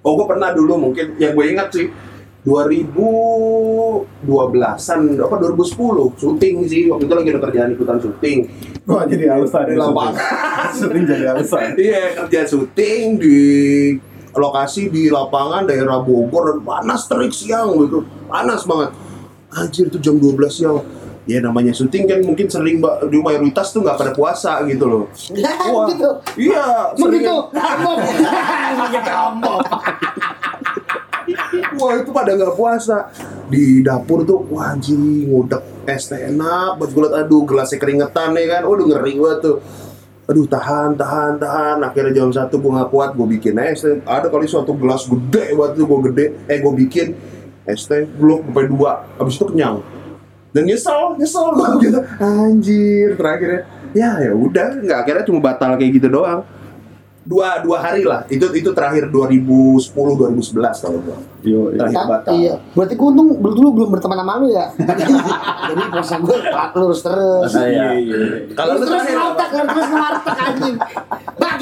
Oh 0.00 0.12
gua 0.12 0.28
pernah 0.28 0.52
dulu 0.52 0.76
mungkin. 0.78 1.16
Yang 1.16 1.32
gue 1.32 1.46
ingat 1.48 1.68
sih 1.72 1.86
2012-an 2.42 5.00
apa 5.14 5.34
2010 5.38 6.18
syuting 6.18 6.66
sih 6.66 6.90
waktu 6.90 7.06
itu 7.06 7.14
lagi 7.14 7.30
ada 7.30 7.40
kerjaan 7.46 7.70
ikutan 7.78 8.02
syuting 8.02 8.50
Wah 8.82 9.06
jadi 9.06 9.30
alasan 9.30 9.70
di 9.70 9.78
ya, 9.78 9.86
lapangan 9.86 10.18
Sering 10.74 11.06
jadi 11.06 11.30
alasan. 11.30 11.78
Iya, 11.78 12.18
kerja 12.18 12.50
syuting 12.50 13.14
di 13.14 13.38
lokasi 14.34 14.90
di 14.90 15.06
lapangan 15.06 15.70
daerah 15.70 16.02
Bogor 16.02 16.50
dan 16.50 16.66
panas 16.66 17.06
terik 17.06 17.30
siang 17.30 17.78
gitu. 17.78 18.02
Panas 18.26 18.66
banget. 18.66 18.90
Anjir 19.54 19.86
itu 19.86 20.02
jam 20.02 20.18
12 20.18 20.50
siang. 20.50 20.82
Ya 21.30 21.38
namanya 21.38 21.70
syuting 21.70 22.10
kan 22.10 22.26
mungkin 22.26 22.50
sering 22.50 22.82
mbak 22.82 23.06
di 23.06 23.22
mayoritas 23.22 23.70
tuh 23.70 23.86
nggak 23.86 23.94
pada 23.94 24.10
puasa 24.10 24.66
gitu 24.66 24.82
loh. 24.90 25.06
Wah, 25.70 25.86
Gitu. 25.86 26.10
Iya, 26.50 26.90
sering 26.98 27.22
Begitu. 27.22 27.38
Ambok. 27.54 28.02
ngomong 29.06 29.62
Wah 31.82 31.98
itu 31.98 32.10
pada 32.14 32.30
nggak 32.38 32.54
puasa. 32.54 33.10
Di 33.50 33.82
dapur 33.82 34.22
tuh 34.22 34.46
anjing 34.54 35.26
ngudek 35.26 35.90
es 35.90 36.06
teh 36.06 36.30
enak 36.30 36.78
buat 36.78 36.94
gue 36.94 37.10
aduh 37.10 37.42
gelasnya 37.42 37.82
keringetan 37.82 38.38
ya 38.38 38.46
kan. 38.58 38.62
Waduh 38.70 38.86
ngeri 38.86 39.18
banget 39.18 39.38
tuh. 39.42 39.56
Aduh 40.30 40.46
tahan 40.46 40.94
tahan 40.94 41.42
tahan. 41.42 41.76
Akhirnya 41.82 42.22
jam 42.22 42.30
satu 42.30 42.62
gue 42.62 42.70
nggak 42.70 42.90
kuat 42.94 43.10
gue 43.18 43.26
bikin 43.34 43.58
es 43.58 43.82
teh. 43.82 43.98
Ada 44.06 44.30
kali 44.30 44.46
suatu 44.46 44.78
gelas 44.78 45.10
gede 45.10 45.58
buat 45.58 45.74
tuh 45.74 45.84
gue 45.90 45.98
gede. 46.10 46.26
Eh 46.46 46.62
gue 46.62 46.72
bikin 46.86 47.18
es 47.66 47.82
teh 47.90 48.06
belum 48.06 48.46
sampai 48.46 48.70
dua. 48.70 49.02
Abis 49.18 49.42
itu 49.42 49.50
kenyang. 49.50 49.82
Dan 50.54 50.70
nyesel 50.70 51.18
nyesel 51.18 51.50
gue 51.58 51.68
gitu 51.90 51.98
anjir 52.22 53.18
terakhirnya 53.18 53.66
ya 53.90 54.22
ya 54.22 54.30
udah. 54.30 54.78
Nggak 54.78 54.98
akhirnya 55.02 55.24
cuma 55.26 55.42
batal 55.42 55.74
kayak 55.74 55.98
gitu 55.98 56.06
doang 56.06 56.46
dua 57.22 57.62
dua 57.62 57.78
hari 57.78 58.02
lah 58.02 58.26
itu 58.26 58.50
itu 58.50 58.70
terakhir 58.74 59.06
2010 59.10 59.94
2011 59.94 60.82
kalau 60.82 60.98
gua 60.98 61.18
Yo, 61.42 61.74
terakhir 61.74 62.06
batal 62.06 62.32
Iya. 62.38 62.54
Berarti 62.70 62.94
gue 62.94 63.08
untung 63.10 63.28
dulu 63.42 63.54
dulu 63.58 63.68
belum 63.74 63.88
berteman 63.98 64.18
sama 64.22 64.38
lu 64.38 64.46
ya. 64.54 64.70
Jadi 65.74 65.82
puasa 65.90 66.14
gue 66.22 66.38
lurus 66.78 67.00
terus. 67.02 67.50
iya 67.58 67.86
kalau 68.54 68.78
lu 68.78 68.84
terus 68.86 69.02
ngelotak, 69.10 69.48
terus 69.50 69.88
ngewartek 69.90 70.36
anjing. 70.38 70.76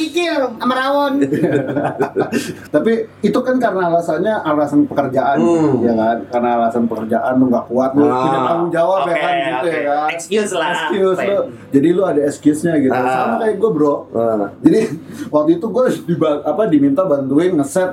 Kikil 0.01 0.35
sama 0.57 0.75
rawon. 0.75 1.13
Tapi 2.75 2.93
itu 3.21 3.39
kan 3.39 3.57
karena 3.57 3.83
alasannya 3.87 4.35
alasan 4.41 4.85
pekerjaan, 4.85 5.37
Hmm. 5.37 5.81
ya 5.81 5.93
kan? 5.93 6.17
Karena 6.29 6.49
alasan 6.57 6.85
pekerjaan 6.87 7.33
lu 7.37 7.47
nggak 7.47 7.67
kuat, 7.67 7.91
lu 7.93 8.05
Ah. 8.05 8.23
punya 8.23 8.41
tanggung 8.43 8.71
jawab 8.71 9.01
ya 9.03 9.13
Oke, 9.13 9.21
kan, 9.21 9.35
gitu 9.37 9.57
oke. 9.61 9.71
ya 9.71 9.83
kan? 9.87 10.09
Excuse 10.11 10.53
lah. 10.53 10.71
Excuse 10.73 11.19
lu. 11.21 11.39
Jadi 11.71 11.89
lu 11.91 12.03
ada 12.03 12.21
excuse-nya 12.23 12.75
gitu. 12.79 12.91
Ah. 12.91 13.05
Sama 13.07 13.35
kayak 13.39 13.57
gue 13.57 13.71
bro. 13.71 13.95
Ah. 14.11 14.49
Jadi 14.59 14.81
waktu 15.35 15.51
itu 15.55 15.67
gue 15.67 15.85
diba- 16.07 16.43
apa 16.43 16.63
diminta 16.67 17.03
bantuin 17.05 17.53
ngeset 17.55 17.91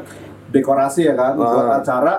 dekorasi 0.50 1.06
ya 1.06 1.14
kan, 1.14 1.34
Ah. 1.34 1.44
buat 1.46 1.68
acara 1.78 2.14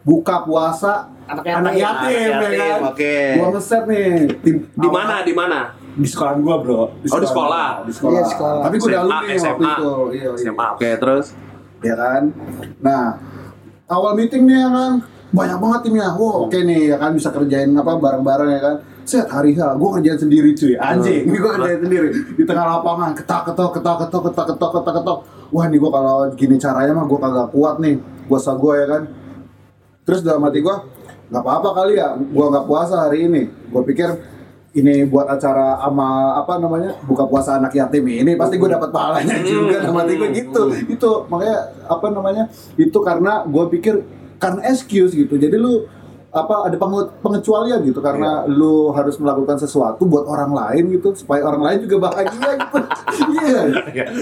buka 0.00 0.40
puasa 0.40 1.12
Anak 1.26 1.42
anak 1.44 1.74
yatim. 1.74 1.82
yatim, 2.06 2.30
Anak 2.32 2.42
ya 2.44 2.54
yatim, 2.54 2.70
kan? 2.72 2.80
oke. 2.86 3.14
Gua 3.34 3.48
ngeset 3.50 3.82
nih 3.84 4.08
di 4.54 4.88
mana 4.88 5.14
di 5.20 5.34
mana 5.34 5.58
di 5.96 6.04
sekolah 6.04 6.32
gua 6.38 6.56
bro. 6.60 6.76
Oh, 6.76 6.88
di 7.00 7.08
sekolah. 7.08 7.88
di 7.88 7.92
sekolah, 7.92 8.20
Iya, 8.20 8.24
sekolah. 8.28 8.62
tapi 8.68 8.76
gua 8.76 8.86
udah 8.86 9.00
SMA, 9.00 9.08
alumni 9.08 9.24
waktu 9.24 9.40
SMA. 9.40 9.72
itu 9.72 9.90
iya, 10.12 10.28
iya. 10.28 10.30
SMA 10.36 10.66
oke 10.76 10.90
terus? 11.00 11.26
Ya 11.80 11.94
kan? 11.96 12.22
Nah 12.84 13.02
awal 13.86 14.12
meeting 14.12 14.44
nih 14.44 14.58
ya 14.60 14.68
kan? 14.68 14.92
Banyak 15.26 15.58
banget 15.58 15.80
timnya. 15.84 16.08
Wow 16.14 16.46
oke 16.46 16.58
nih 16.58 16.80
ya 16.92 16.96
kan? 16.96 17.10
Bisa 17.12 17.28
kerjain 17.32 17.72
apa 17.72 17.96
bareng-bareng 17.96 18.50
ya 18.52 18.60
kan? 18.60 18.76
Set 19.06 19.26
hari 19.30 19.54
H 19.54 19.60
gue 19.74 19.88
kerjain 19.96 20.18
sendiri 20.18 20.50
cuy. 20.52 20.74
Anjing 20.76 21.24
ini 21.24 21.36
gue 21.36 21.52
kerjain 21.52 21.80
sendiri. 21.80 22.08
Di 22.34 22.44
tengah 22.44 22.64
lapangan 22.76 23.10
ketak 23.14 23.42
ketok 23.48 23.80
ketok 23.80 23.96
ketok 24.04 24.22
ketok 24.30 24.46
ketok 24.52 24.70
ketok 24.76 24.94
ketok. 25.00 25.18
Wah 25.48 25.64
nih 25.70 25.78
gue 25.78 25.90
kalau 25.90 26.16
gini 26.34 26.56
caranya 26.58 26.92
mah 26.92 27.06
gue 27.06 27.18
kagak 27.18 27.48
kuat 27.50 27.76
nih. 27.80 27.96
Puasa 28.26 28.52
gue 28.52 28.74
ya 28.76 28.86
kan? 28.86 29.02
Terus 30.04 30.20
dalam 30.20 30.44
hati 30.44 30.60
gue 30.60 30.76
nggak 31.26 31.42
apa-apa 31.42 31.68
kali 31.74 31.98
ya 31.98 32.14
gue 32.14 32.46
nggak 32.52 32.66
puasa 32.66 33.08
hari 33.08 33.26
ini. 33.26 33.42
Gue 33.70 33.82
pikir 33.82 34.10
ini 34.76 35.08
buat 35.08 35.24
acara 35.24 35.80
ama 35.80 36.36
apa 36.36 36.60
namanya 36.60 37.00
buka 37.08 37.24
puasa 37.24 37.56
anak 37.56 37.72
yatim 37.72 38.04
ini 38.04 38.36
pasti 38.36 38.60
gue 38.60 38.68
dapat 38.68 38.92
pahalanya 38.92 39.40
juga 39.40 39.80
dalam 39.80 39.96
hati 39.96 40.14
gue 40.20 40.28
gitu. 40.36 40.62
Itu 40.92 41.24
makanya 41.32 41.72
apa 41.88 42.06
namanya 42.12 42.44
itu 42.76 42.98
karena 43.00 43.40
gue 43.48 43.64
pikir 43.72 44.04
karena 44.36 44.60
excuse 44.68 45.16
gitu. 45.16 45.40
Jadi 45.40 45.56
lu 45.56 45.88
apa 46.36 46.68
ada 46.68 46.76
pengu- 46.76 47.08
pengecualian 47.18 47.80
gitu 47.82 47.98
karena 47.98 48.44
lu 48.46 48.92
harus 48.92 49.16
melakukan 49.16 49.56
sesuatu 49.56 50.04
buat 50.04 50.24
orang 50.24 50.52
lain 50.52 50.92
gitu 50.92 51.10
supaya 51.12 51.40
orang 51.42 51.62
lain 51.62 51.78
juga 51.82 51.96
bahagia 52.06 52.50
gitu. 52.54 52.78
Iya. 53.26 53.62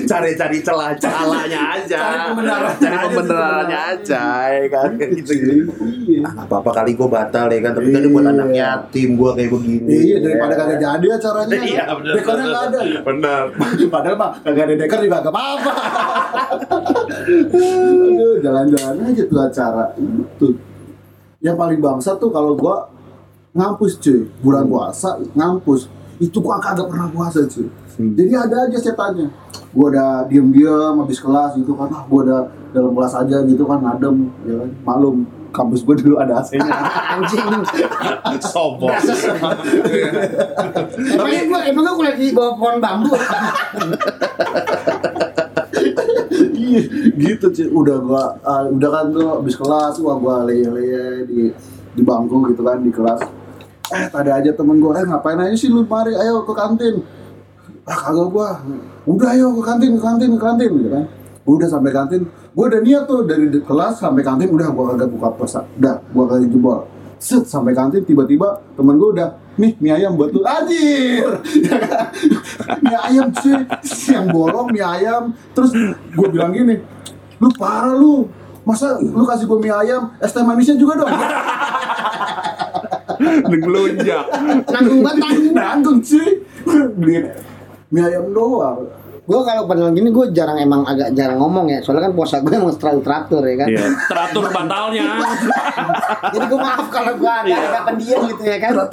Cari-cari 0.06 0.58
celah 0.60 0.94
celahnya 0.94 1.60
aja. 1.74 2.30
Cari 2.72 2.96
pembenarannya 3.04 3.78
aja 3.92 4.22
ya 4.48 4.66
kan? 4.70 4.90
Gitu 4.94 5.32
iya 5.34 6.22
Ah, 6.24 6.46
apa 6.46 6.62
apa 6.62 6.70
kali 6.72 6.94
gue 6.94 7.04
batal 7.04 7.46
ya 7.48 7.60
kan? 7.60 7.72
Tapi 7.74 7.90
kan 7.90 8.02
buat 8.06 8.22
Iya. 8.22 8.32
anak 8.32 8.48
yatim 8.50 9.08
gue 9.14 9.30
kayak 9.34 9.50
begini. 9.50 9.90
Iya 9.90 10.16
daripada 10.20 10.54
kagak 10.54 10.78
jadi 10.78 11.06
acaranya. 11.10 11.56
Iya, 11.58 11.84
bener, 11.92 12.12
Dekornya 12.14 12.44
nggak 12.46 12.64
ada. 12.64 12.80
benar 13.02 13.42
Padahal 13.94 14.16
mah 14.16 14.30
kagak 14.40 14.64
ada 14.64 14.74
dekor 14.76 14.98
juga 15.00 15.18
gak 15.20 15.32
apa-apa. 15.32 15.72
Aduh, 17.24 18.34
jalan-jalan 18.40 18.96
aja 19.04 19.22
tuh 19.24 19.40
acara. 19.40 19.84
Itu. 19.96 20.48
Yang 21.44 21.56
paling 21.60 21.80
bangsa 21.84 22.16
tuh 22.16 22.32
kalau 22.32 22.56
gua 22.56 22.88
ngampus 23.52 24.00
cuy, 24.00 24.24
bulan 24.40 24.64
puasa 24.64 25.20
ngampus. 25.36 25.92
Itu 26.16 26.40
gua 26.40 26.56
kagak 26.56 26.88
pernah 26.88 27.12
puasa 27.12 27.44
cuy. 27.44 27.68
Jadi 27.94 28.32
ada 28.32 28.64
aja 28.64 28.78
setannya. 28.80 29.28
Gua 29.76 29.92
udah 29.92 30.24
diem-diem 30.26 30.96
habis 30.96 31.20
kelas 31.20 31.60
gitu 31.60 31.76
kan. 31.76 31.92
Ah, 31.92 32.08
gua 32.08 32.20
udah 32.24 32.40
dalam 32.72 32.96
kelas 32.96 33.12
aja 33.20 33.44
gitu 33.44 33.68
kan 33.68 33.78
ngadem 33.84 34.32
ya 34.48 34.56
kan. 34.56 34.70
Malum 34.88 35.28
kampus 35.52 35.84
gua 35.84 35.94
dulu 35.94 36.16
ada 36.16 36.40
AC-nya. 36.40 36.64
Anjing. 37.20 37.44
sombong 38.40 38.90
Emangnya 40.96 41.42
gue, 41.46 41.60
emang 41.70 41.82
gue 41.86 41.94
kuliah 41.94 42.16
di 42.18 42.34
bawah 42.34 42.58
pohon 42.58 42.76
bambu. 42.82 43.14
Gitu 47.22 47.46
sih 47.52 47.66
udah 47.68 47.96
gua 48.00 48.24
ah, 48.42 48.64
udah 48.68 48.90
kan 48.90 49.06
tuh 49.12 49.26
habis 49.40 49.54
kelas 49.56 49.94
wah 50.00 50.16
gua 50.16 50.44
leye-leye 50.48 51.28
di 51.28 51.40
di 51.94 52.02
bangku 52.02 52.50
gitu 52.50 52.62
kan 52.66 52.82
di 52.82 52.90
kelas. 52.90 53.20
Eh, 53.94 54.06
ada 54.10 54.40
aja 54.40 54.50
temen 54.56 54.80
gue, 54.80 54.92
eh 54.96 55.04
ngapain 55.04 55.38
aja 55.38 55.54
sih 55.54 55.68
lu 55.68 55.84
mari, 55.84 56.16
ayo 56.16 56.42
ke 56.42 56.52
kantin. 56.56 57.04
Ah 57.84 58.10
kagak 58.10 58.28
gua, 58.32 58.48
udah 59.04 59.28
ayo 59.36 59.54
ke 59.60 59.62
kantin, 59.62 59.90
ke 59.94 60.00
kantin, 60.02 60.30
ke 60.34 60.40
kantin. 60.40 60.70
Gitu 60.72 60.88
kan. 60.90 61.04
Gua 61.44 61.54
udah 61.60 61.68
sampai 61.68 61.92
kantin, 61.92 62.22
gua 62.56 62.64
udah 62.72 62.80
niat 62.80 63.04
tuh 63.04 63.28
dari 63.28 63.46
kelas 63.60 64.00
sampai 64.00 64.24
kantin 64.24 64.48
udah 64.50 64.68
gua 64.72 64.96
kagak 64.96 65.08
buka 65.12 65.28
puasa, 65.36 65.60
udah 65.78 66.00
gua 66.10 66.24
kagak 66.26 66.48
jebol. 66.50 66.80
Set 67.20 67.44
sampai 67.44 67.76
kantin 67.76 68.02
tiba-tiba 68.02 68.64
temen 68.74 68.96
gua 68.96 69.08
udah 69.12 69.28
nih 69.54 69.72
mie 69.78 69.92
ayam 69.94 70.18
buat 70.18 70.30
lu. 70.34 70.42
Anjir! 70.42 71.28
Mie 72.84 72.98
ayam 72.98 73.28
cuy. 73.30 73.54
Yang 74.10 74.26
bolong 74.34 74.68
mie 74.74 74.84
ayam. 74.84 75.32
Terus 75.54 75.70
gua 76.14 76.28
bilang 76.30 76.52
gini 76.54 76.80
lu 77.38 77.48
parah 77.54 77.94
lu. 77.94 78.28
Masa 78.64 78.96
lu 78.98 79.24
kasih 79.28 79.46
gua 79.46 79.58
mie 79.60 79.74
ayam 79.74 80.10
es 80.18 80.32
teh 80.32 80.42
manisnya 80.42 80.76
juga 80.78 81.04
dong? 81.04 81.10
Ngelunjak. 83.48 84.24
Nanggung 84.68 85.00
banget 85.00 85.22
nanggung. 85.22 85.54
nanggung 85.54 85.98
cuy. 86.02 86.28
Beli 86.98 87.30
mie 87.94 88.02
ayam 88.02 88.30
doang 88.34 89.04
Gue 89.24 89.40
kalau 89.40 89.64
pada 89.64 89.88
gini 89.88 90.12
gue 90.12 90.36
jarang 90.36 90.60
emang 90.60 90.84
agak 90.84 91.16
jarang 91.16 91.40
ngomong 91.40 91.72
ya. 91.72 91.80
Soalnya 91.80 92.12
kan 92.12 92.12
puasa 92.12 92.44
gue 92.44 92.52
emang 92.52 92.76
terlalu 92.76 93.00
teratur 93.00 93.42
ya 93.48 93.56
kan. 93.56 93.68
Iya, 93.72 93.86
teratur 94.04 94.44
batalnya. 94.52 95.04
Jadi 96.36 96.44
gue 96.44 96.60
maaf 96.60 96.86
kalau 96.92 97.12
gue 97.16 97.32
agak 97.32 97.56
agak 97.56 97.82
pendiam 97.88 98.20
gitu 98.28 98.44
ya 98.44 98.58
kan. 98.60 98.72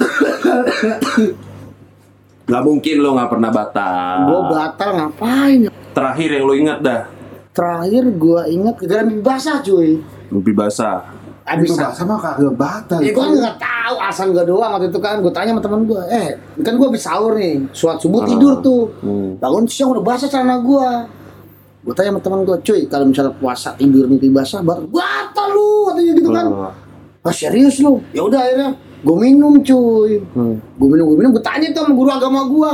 Gak 2.42 2.58
mungkin 2.66 2.96
lo 2.98 3.14
gak 3.14 3.30
pernah 3.30 3.50
batal. 3.54 4.16
Gue 4.28 4.40
batal 4.50 4.90
ngapain? 4.98 5.60
Terakhir 5.94 6.28
yang 6.36 6.44
lo 6.44 6.54
ingat 6.58 6.78
dah. 6.82 7.00
Terakhir 7.54 8.04
gue 8.12 8.42
ingat 8.50 8.76
gara 8.82 9.02
mimpi 9.06 9.22
basah 9.22 9.62
cuy. 9.62 10.02
Mimpi 10.32 10.52
basah. 10.52 11.21
Abis 11.42 11.74
itu 11.74 11.74
bahasa 11.74 12.06
mah 12.06 12.22
kagak 12.22 12.54
batal. 12.54 12.98
Ya 13.02 13.10
gue 13.10 13.26
nggak 13.34 13.58
tahu 13.58 13.94
alasan 13.98 14.30
gue 14.30 14.44
doang 14.46 14.70
waktu 14.78 14.94
itu 14.94 15.00
kan. 15.02 15.18
Gue 15.18 15.32
tanya 15.34 15.50
sama 15.58 15.62
teman 15.62 15.80
gue, 15.90 16.02
eh 16.06 16.28
kan 16.62 16.78
gue 16.78 16.86
habis 16.86 17.02
sahur 17.02 17.34
nih, 17.34 17.66
sholat 17.74 17.98
subuh 17.98 18.22
tidur 18.22 18.62
tuh, 18.62 18.94
bangun 19.42 19.66
siang 19.66 19.90
udah 19.90 20.04
basah 20.06 20.30
celana 20.30 20.62
gue, 20.62 20.88
gue 21.82 21.94
tanya 21.98 22.14
sama 22.14 22.20
teman 22.22 22.40
gue, 22.46 22.56
cuy 22.62 22.80
kalau 22.86 23.04
misalnya 23.10 23.34
puasa 23.42 23.74
tidur 23.74 24.06
mimpi 24.06 24.30
basah 24.30 24.62
batal, 24.62 24.86
batal 24.86 25.48
lu 25.50 25.90
katanya 25.90 26.12
gitu 26.14 26.30
kan, 26.30 26.46
ah. 27.26 27.34
Serius 27.34 27.82
lu, 27.82 27.98
ya 28.14 28.22
udah 28.22 28.38
akhirnya 28.38 28.70
gue 29.02 29.16
minum 29.18 29.58
cuy, 29.58 30.22
gue 30.54 30.88
minum 30.88 31.04
gue 31.10 31.16
minum 31.18 31.30
gue 31.34 31.42
tanya 31.42 31.66
tuh 31.74 31.82
sama 31.82 31.92
guru 31.98 32.10
agama 32.14 32.40
gue, 32.46 32.72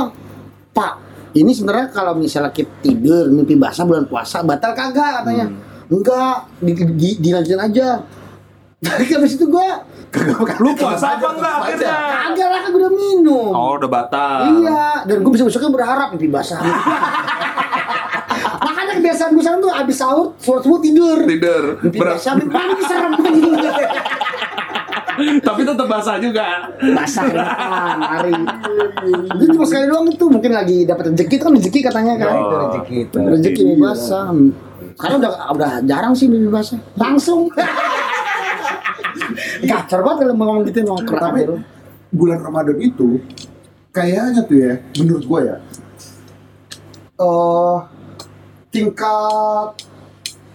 pak 0.77 0.93
ini 1.33 1.51
sebenarnya 1.53 1.89
kalau 1.89 2.13
misalnya 2.13 2.53
kita 2.53 2.69
tidur 2.85 3.33
mimpi 3.33 3.57
basah 3.57 3.81
bulan 3.81 4.05
puasa 4.05 4.45
batal 4.45 4.77
kagak? 4.77 5.25
katanya, 5.25 5.45
enggak 5.89 6.37
di, 6.61 6.71
di, 6.93 7.09
dilanjutin 7.17 7.61
aja. 7.65 7.89
Tapi 8.79 9.11
habis 9.11 9.35
itu 9.35 9.43
gue 9.43 9.67
Lu 10.63 10.71
puasa 10.73 11.19
apa 11.19 11.35
enggak 11.35 11.53
akhirnya? 11.61 11.97
Kagak 12.31 12.47
lah, 12.49 12.59
kan 12.65 12.69
gue 12.73 12.81
udah 12.81 12.93
minum. 12.95 13.51
Oh, 13.53 13.77
udah 13.77 13.85
batal. 13.85 14.39
Iya, 14.63 15.05
dan 15.05 15.21
gue 15.21 15.31
bisa 15.35 15.45
besoknya 15.45 15.69
berharap 15.69 16.15
mimpi 16.15 16.31
basah. 16.31 16.57
Makanya 18.65 18.93
kebiasaan 18.97 19.35
gue 19.35 19.43
sekarang 19.43 19.61
tuh 19.61 19.69
abis 19.69 19.99
sahur, 19.99 20.33
sholat 20.39 20.63
subuh 20.65 20.79
tidur. 20.81 21.19
Tidur. 21.27 21.63
Mimpi 21.83 21.99
Ber- 21.99 22.15
basah, 22.15 22.33
mimpi 22.39 22.49
paling 22.49 22.81
serem. 22.81 23.11
Tapi 25.19 25.61
tetap 25.67 25.87
basah 25.91 26.15
juga. 26.17 26.71
basah 26.79 27.27
kan, 27.27 27.99
hari. 27.99 28.31
Itu 29.35 29.45
cuma 29.51 29.67
sekali 29.67 29.91
doang 29.91 30.07
itu, 30.07 30.25
mungkin 30.25 30.55
lagi 30.55 30.87
dapat 30.87 31.11
rezeki 31.13 31.35
itu 31.35 31.43
kan 31.43 31.53
rezeki 31.53 31.79
katanya 31.83 32.13
kan. 32.15 32.33
Oh, 32.39 32.55
rezeki 32.65 32.95
itu. 33.11 33.19
Rezeki 33.19 33.61
mimpi 33.67 33.83
basah. 33.83 34.31
Karena 34.95 35.15
udah 35.19 35.31
udah 35.53 35.71
jarang 35.83 36.15
sih 36.15 36.25
mimpi 36.25 36.49
basah. 36.49 36.79
Langsung. 36.95 37.51
Gacor 39.59 39.99
banget 40.05 40.17
kalau 40.23 40.35
ngomong 40.35 40.57
gitu 40.67 40.79
keras 41.03 41.21
tapi 41.21 41.41
bro. 41.43 41.57
bulan 42.15 42.39
Ramadan 42.39 42.77
itu 42.79 43.19
kayaknya 43.91 44.41
tuh 44.45 44.57
ya 44.57 44.73
menurut 45.01 45.23
gue 45.25 45.39
ya 45.49 45.55
eh 47.19 47.77
tingkat 48.69 49.69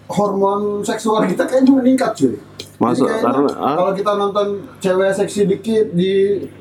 hormon 0.09 0.81
seksual 0.81 1.27
kita 1.27 1.43
kayaknya 1.45 1.71
meningkat 1.75 2.11
cuy 2.15 2.35
Kayaknya 2.75 3.23
Karena- 3.23 3.55
ah? 3.55 3.75
kalau 3.75 3.91
kita 3.91 4.11
nonton 4.13 4.47
cewek 4.77 5.11
seksi 5.13 5.41
dikit 5.45 5.85
di 5.91 6.13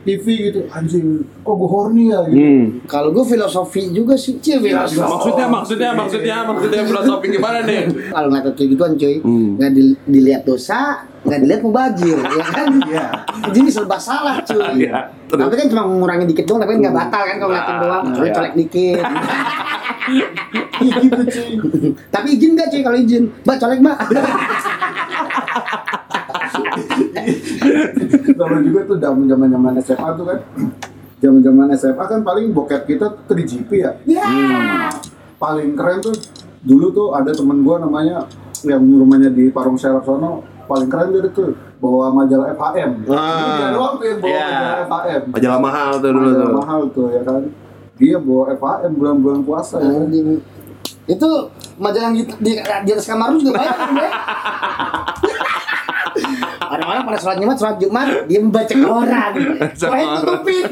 TV 0.02 0.25
gitu 0.44 0.61
anjing 0.68 1.06
kok 1.42 1.52
gue 1.52 1.66
horny 1.66 2.04
ya 2.09 2.23
gitu 2.25 2.37
Hmm. 2.37 2.64
Kalau 2.85 3.11
gue 3.11 3.25
filosofi 3.25 3.90
juga 3.90 4.14
sih, 4.14 4.38
cie 4.38 4.56
filosofi. 4.56 5.00
Maksudnya, 5.00 5.47
maksudnya, 5.49 5.90
maksudnya, 5.92 6.37
maksudnya 6.44 6.83
filosofi 6.85 7.26
gimana 7.30 7.59
nih? 7.62 7.83
Kalau 8.06 8.28
nggak 8.28 8.54
kayak 8.54 8.68
gituan 8.71 8.92
cuy, 8.94 9.16
Hmm. 9.18 9.49
nggak 9.56 9.71
di- 9.71 9.99
dilihat 10.06 10.42
dosa, 10.42 10.80
nggak 11.21 11.38
dilihat 11.40 11.62
mubajir, 11.62 12.17
ya 12.17 12.45
kan? 12.47 12.67
Iya. 12.80 13.06
Jadi 13.50 13.58
serba 13.67 13.97
salah 13.97 14.38
cuy. 14.41 14.84
Iya? 14.84 15.10
Tapi 15.26 15.54
kan 15.56 15.67
cuma 15.67 15.82
mengurangi 15.84 16.25
dikit 16.26 16.45
doang, 16.45 16.60
tapi 16.60 16.78
nggak 16.78 16.95
batal 16.95 17.23
kan 17.23 17.36
kalau 17.36 17.50
ngeliatin 17.50 17.76
doang. 17.80 18.04
Iya. 18.15 18.32
colek 18.32 18.54
dikit. 18.54 19.02
gitu 20.75 21.23
cuy 21.25 21.49
tapi 22.12 22.36
izin 22.36 22.50
nggak 22.52 22.69
cuy 22.69 22.82
kalau 22.82 22.99
izin? 22.99 23.25
Mbak 23.41 23.56
colek 23.56 23.78
mbak. 23.80 23.99
Kalau 28.34 28.58
juga 28.60 28.80
tuh 28.84 28.97
zaman 28.99 29.25
zaman 29.25 29.49
zaman 29.49 29.73
SMA 29.78 30.08
tuh 30.13 30.25
kan 30.25 30.39
zaman 31.17 31.41
zaman 31.41 31.67
SMA 31.73 32.04
kan 32.04 32.21
paling 32.21 32.47
bokep 32.50 32.82
kita 32.87 33.06
3GP 33.25 33.71
ya 33.75 33.91
Ya. 34.04 34.26
paling 35.37 35.73
keren 35.73 35.99
tuh 36.00 36.15
dulu 36.60 36.87
tuh 36.91 37.08
ada 37.13 37.30
temen 37.30 37.60
gua 37.60 37.78
namanya 37.78 38.25
yang 38.63 38.80
rumahnya 38.80 39.28
di 39.28 39.49
Parung 39.49 39.75
Serap 39.75 40.02
sono 40.02 40.41
paling 40.65 40.89
keren 40.89 41.13
dia 41.13 41.28
tuh 41.28 41.52
bawa 41.76 42.08
majalah 42.10 42.49
FHM 42.50 43.04
Ah. 43.04 43.21
Jadi 43.37 43.52
dia 43.54 43.69
doang 43.71 43.95
tuh 43.95 44.06
yang 44.06 44.19
bawa 44.19 44.30
Iya. 44.30 44.47
majalah 44.47 44.78
FHM 44.82 45.23
Majalah 45.30 45.60
mahal 45.60 45.91
tuh 45.95 46.10
dulu 46.10 46.25
majalah 46.26 46.45
tuh. 46.45 46.56
mahal 46.56 46.80
tuh 46.91 47.08
ya 47.10 47.23
kan 47.23 47.43
dia 47.95 48.17
bawa 48.19 48.45
FHM 48.52 48.93
bulan-bulan 48.93 49.41
puasa 49.43 49.76
ya 49.78 49.91
kan? 49.93 50.08
Itu 51.04 51.28
majalah 51.76 52.06
yang 52.06 52.17
di, 52.17 52.23
di, 52.41 52.52
di 52.56 52.91
atas 52.91 53.04
kamar 53.04 53.28
lu 53.30 53.39
juga 53.39 53.60
banyak 53.60 53.76
kan 53.76 53.89
Bre? 53.93 54.08
Orang-orang 56.75 57.02
pada 57.04 57.19
sholat 57.19 57.37
Jumat, 57.39 57.56
sholat 57.56 57.76
Jumat, 57.78 58.06
dia 58.25 58.39
membaca 58.39 58.75
koran. 58.75 59.32
Koran 59.75 60.06
tutupin. 60.19 60.65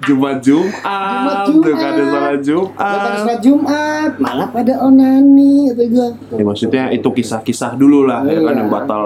Jumat 0.00 0.40
Jumat, 0.40 0.80
Jumat 0.80 1.36
tuh 1.44 1.60
kan 1.68 1.92
ada 1.92 2.02
sholat 2.02 2.40
Dia 2.40 2.56
pada 2.72 2.96
Jumat. 3.04 3.16
sholat 3.20 3.40
Jumat, 3.40 4.10
malah 4.16 4.48
pada 4.48 4.72
onani 4.80 5.68
kata 5.68 5.84
gua. 5.86 6.08
Ya, 6.32 6.42
maksudnya 6.42 6.82
itu 6.88 7.04
kisah-kisah 7.06 7.76
dulu 7.76 8.08
lah 8.08 8.24
ya 8.24 8.40
kan 8.40 8.54
Iya. 8.54 8.60
yang 8.60 8.70
batal 8.70 9.02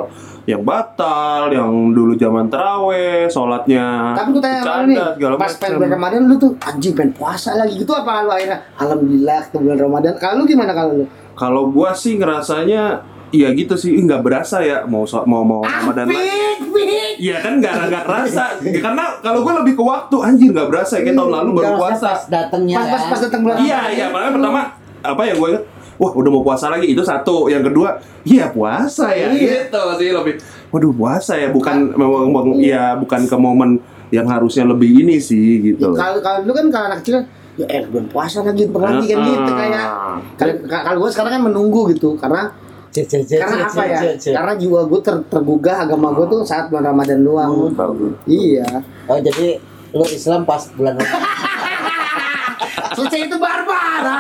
yang 0.49 0.63
batal 0.65 1.41
yang 1.51 1.69
dulu 1.93 2.15
zaman 2.15 2.49
teraweh 2.49 3.29
sholatnya 3.29 4.17
Tapi 4.17 4.29
gue 4.33 4.41
tanya 4.41 4.57
nih, 4.57 4.65
bercanda, 4.65 5.05
segala 5.13 5.35
pas 5.37 5.53
pengen 5.53 5.75
bulan 5.77 5.91
Ramadan 5.93 6.21
lu 6.25 6.35
tuh 6.39 6.51
anjing 6.59 6.93
pengen 6.95 7.13
puasa 7.13 7.51
lagi 7.53 7.75
gitu 7.77 7.93
apa 7.93 8.13
lu 8.23 8.31
akhirnya? 8.31 8.59
Alhamdulillah 8.79 9.41
ke 9.45 9.57
bulan 9.59 9.79
Ramadan. 9.79 10.13
Kalau 10.17 10.35
lu 10.39 10.45
gimana 10.47 10.73
kalau 10.73 10.93
lu? 10.95 11.07
kalau 11.35 11.63
gua 11.69 11.91
sih 11.93 12.17
ngerasanya 12.17 13.03
Iya 13.29 13.53
gitu 13.53 13.75
sih, 13.75 13.93
Ih, 13.93 14.03
nggak 14.03 14.21
berasa 14.21 14.59
ya 14.59 14.83
mau 14.85 15.05
so- 15.05 15.23
mau 15.23 15.43
mau 15.43 15.61
Ramadan 15.61 16.07
lagi. 16.07 16.17
Pik, 16.17 16.59
pik. 16.67 17.13
Iya 17.19 17.37
kan 17.39 17.53
nggak 17.57 17.75
nggak 17.87 18.05
kerasa, 18.05 18.45
karena 18.59 19.05
kalau 19.19 19.43
gue 19.43 19.53
lebih 19.59 19.75
ke 19.75 19.83
waktu 19.83 20.17
anjir 20.19 20.49
nggak 20.49 20.69
berasa 20.69 20.93
ya, 20.97 21.03
kayak 21.05 21.17
tahun 21.19 21.31
lalu 21.33 21.49
baru 21.53 21.73
puasa. 21.77 22.09
Pas 22.11 22.23
datangnya 22.27 22.75
Pas 22.75 22.89
pas 22.89 23.03
pas 23.07 23.21
datang 23.21 23.41
bulan 23.43 23.57
Iya 23.59 23.81
iya, 23.91 24.07
makanya 24.09 24.33
pertama 24.35 24.61
apa 24.99 25.23
ya 25.23 25.35
gue 25.35 25.51
wah 25.99 26.13
udah 26.15 26.31
mau 26.31 26.43
puasa 26.43 26.67
lagi 26.69 26.87
itu 26.87 27.03
satu, 27.03 27.37
yang 27.47 27.61
kedua, 27.61 27.99
iya 28.23 28.49
puasa 28.49 29.11
ya, 29.11 29.29
Iya. 29.29 29.67
gitu 29.67 29.83
sih 29.99 30.09
lebih. 30.09 30.35
Waduh 30.69 30.93
puasa 30.93 31.35
ya, 31.35 31.51
bukan 31.51 31.91
memang 31.91 32.31
memang- 32.31 32.57
ya 32.57 32.95
bukan 32.95 33.25
ke 33.25 33.37
momen 33.37 33.77
yang 34.09 34.25
harusnya 34.25 34.65
lebih 34.65 34.89
ini 34.97 35.19
sih 35.19 35.59
gitu. 35.67 35.91
Kalau 35.93 36.23
kalau 36.23 36.41
dulu 36.41 36.55
kan 36.55 36.67
kalau 36.71 36.87
anak 36.87 37.03
kecil 37.03 37.21
ya 37.59 37.67
eh 37.69 37.83
belum 37.83 38.07
puasa 38.07 38.41
lagi 38.41 38.65
bentar 38.65 38.95
lagi 38.95 39.07
kan 39.07 39.19
Ah. 39.19 39.27
gitu 39.27 39.51
kayak 39.53 39.87
kalau 40.39 40.55
kalau 40.65 40.99
gue 41.03 41.11
sekarang 41.11 41.33
kan 41.35 41.43
menunggu 41.45 41.91
gitu 41.91 42.15
karena 42.15 42.55
karena 42.89 43.69
cek, 43.69 43.69
apa 43.69 43.83
cek, 44.17 44.33
ya 44.33 44.41
karena 44.41 44.53
jiwa 44.57 44.81
gue 44.89 45.01
ter, 45.05 45.17
tergugah 45.29 45.77
agama 45.85 46.11
gue 46.17 46.27
tuh 46.27 46.41
saat 46.43 46.73
bulan 46.73 46.91
Ramadan 46.91 47.21
doang 47.23 47.71
iya 48.27 48.67
Oh 49.09 49.17
jadi 49.17 49.57
lu 49.97 50.05
Islam 50.05 50.45
pas 50.45 50.69
bulan 50.77 51.01
Ramadan. 51.01 51.23
selesai 52.99 53.21
itu 53.25 53.37
barbar. 53.41 54.05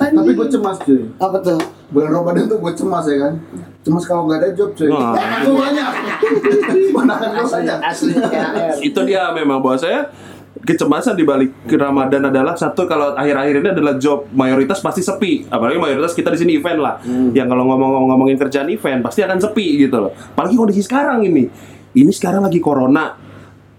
Tapi 0.00 0.30
gue 0.34 0.46
cemas 0.50 0.78
cuy. 0.82 1.06
apa 1.20 1.38
tuh 1.44 1.60
Bulan 1.94 2.10
Ramadan 2.10 2.50
tuh 2.50 2.58
gue 2.58 2.72
cemas 2.74 3.06
ya 3.06 3.16
kan. 3.28 3.38
Cemas 3.86 4.04
kalau 4.08 4.26
nggak 4.26 4.42
ada 4.42 4.48
job 4.56 4.74
cuy. 4.74 4.90
Wah. 4.90 5.14
Gue 5.46 5.54
banyak. 5.54 5.86
Mana 6.96 7.14
kan 7.22 7.46
asli 7.86 8.12
itu 8.82 9.00
dia 9.06 9.30
memang 9.30 9.62
bahwa 9.62 9.78
saya 9.78 10.10
kecemasan 10.70 11.18
di 11.18 11.26
balik 11.26 11.66
Ramadan 11.66 12.30
adalah 12.30 12.54
satu 12.54 12.86
kalau 12.86 13.18
akhir-akhir 13.18 13.54
ini 13.58 13.68
adalah 13.74 13.94
job 13.98 14.30
mayoritas 14.30 14.78
pasti 14.78 15.02
sepi. 15.02 15.50
Apalagi 15.50 15.82
mayoritas 15.82 16.14
kita 16.14 16.30
di 16.30 16.38
sini 16.38 16.52
event 16.62 16.78
lah. 16.78 17.02
Yang 17.34 17.48
kalau 17.50 17.64
ngomong 17.66 18.06
ngomongin 18.14 18.38
kerjaan 18.38 18.70
event 18.70 19.02
pasti 19.02 19.26
akan 19.26 19.42
sepi 19.42 19.82
gitu 19.82 19.98
loh. 19.98 20.14
Apalagi 20.14 20.54
kondisi 20.54 20.86
sekarang 20.86 21.26
ini. 21.26 21.50
Ini 21.90 22.10
sekarang 22.14 22.46
lagi 22.46 22.62
corona. 22.62 23.18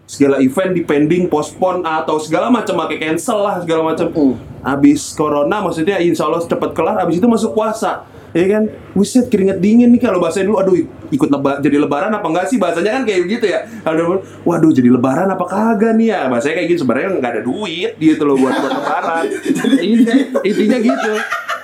Segala 0.03 0.43
event 0.43 0.75
di 0.75 0.83
pending 0.83 1.31
postpone 1.31 1.87
atau 1.87 2.19
segala 2.19 2.51
macam 2.51 2.75
pakai 2.75 2.99
cancel 2.99 3.39
lah 3.39 3.63
segala 3.63 3.95
macam. 3.95 4.11
Habis 4.59 5.15
corona 5.15 5.63
maksudnya 5.63 6.03
insya 6.03 6.27
Allah 6.27 6.43
cepat 6.43 6.75
kelar 6.75 6.99
habis 6.99 7.23
itu 7.23 7.27
masuk 7.31 7.55
puasa 7.55 8.03
ya 8.31 8.45
kan 8.49 8.63
buset 8.91 9.27
keringet 9.27 9.57
dingin 9.57 9.89
nih 9.89 9.99
kalau 9.99 10.17
bahasa 10.17 10.39
dulu 10.39 10.55
aduh 10.57 10.75
ikut 11.09 11.27
leba, 11.27 11.59
jadi 11.59 11.77
lebaran 11.77 12.09
apa 12.09 12.23
enggak 12.23 12.47
sih 12.47 12.55
bahasanya 12.55 12.91
kan 12.93 13.03
kayak 13.03 13.27
gitu 13.27 13.45
ya 13.45 13.59
aduh 13.83 14.19
waduh 14.41 14.69
jadi 14.69 14.87
lebaran 14.89 15.27
apa 15.27 15.43
kagak 15.43 15.93
nih 15.93 16.07
ya 16.09 16.19
bahasanya 16.25 16.55
kayak 16.57 16.69
gitu 16.69 16.79
sebenarnya 16.81 17.09
nggak 17.13 17.31
ada 17.33 17.41
duit 17.41 17.91
gitu 17.97 18.21
loh 18.21 18.35
buat 18.35 18.53
buat 18.53 18.71
lebaran 18.73 19.23
intinya, 19.83 20.15
intinya 20.41 20.77
gitu 20.79 21.13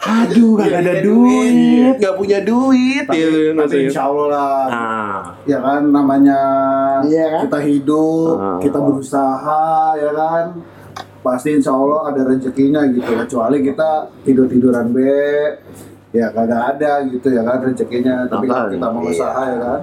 aduh 0.04 0.52
nggak 0.58 0.80
ada 0.82 0.94
duit 1.02 1.94
nggak 1.98 2.16
punya 2.16 2.40
duit 2.42 3.04
Tapi, 3.06 3.16
gitu 3.18 3.40
tapi 3.46 3.56
maksudnya. 3.56 3.88
insya 3.88 4.04
Allah 4.04 4.28
lah. 4.28 4.64
nah 4.68 5.16
Ya 5.44 5.58
kan 5.58 5.82
namanya 5.88 6.40
Iya 7.02 7.26
kan? 7.30 7.42
kita 7.46 7.60
hidup, 7.62 8.36
Ah. 8.36 8.60
kita 8.60 8.76
berusaha, 8.78 9.64
ya 9.96 10.12
kan. 10.12 10.46
Pasti 11.18 11.50
insya 11.54 11.72
Allah 11.72 12.12
ada 12.12 12.22
rezekinya 12.26 12.84
gitu. 12.86 13.08
Kecuali 13.08 13.58
kita 13.62 13.90
tidur 14.24 14.44
tiduran 14.46 14.92
be, 14.92 15.56
ya 16.10 16.28
kagak 16.30 16.62
ada 16.74 16.92
gitu 17.06 17.28
ya 17.30 17.42
kan 17.42 17.58
rezekinya. 17.60 18.26
Tapi 18.26 18.46
kalau 18.46 18.68
kita 18.70 18.88
mau 18.88 19.02
Iya. 19.02 19.12
usaha 19.12 19.42
ya 19.44 19.58
kan, 19.60 19.80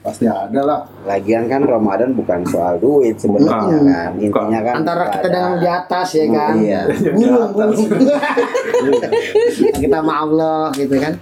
pasti 0.00 0.24
ada 0.24 0.60
lah. 0.62 0.80
Lagian 1.04 1.44
kan 1.44 1.62
Ramadan 1.62 2.10
bukan 2.12 2.40
soal 2.44 2.76
duit 2.76 3.16
sebenarnya 3.16 3.76
Bukan. 3.76 3.84
kan. 3.86 4.10
Intinya 4.16 4.60
kan 4.62 4.74
Antara 4.78 5.04
kita 5.10 5.28
dengan 5.28 5.52
di 5.56 5.68
atas 5.68 6.08
ya 6.12 6.26
kan. 6.28 6.54
Iya. 6.56 6.80
Bulung, 7.16 7.50
bulung. 7.52 7.88
kita 9.82 9.96
sama 9.96 10.14
Allah 10.18 10.70
gitu 10.72 10.94
kan. 10.96 11.14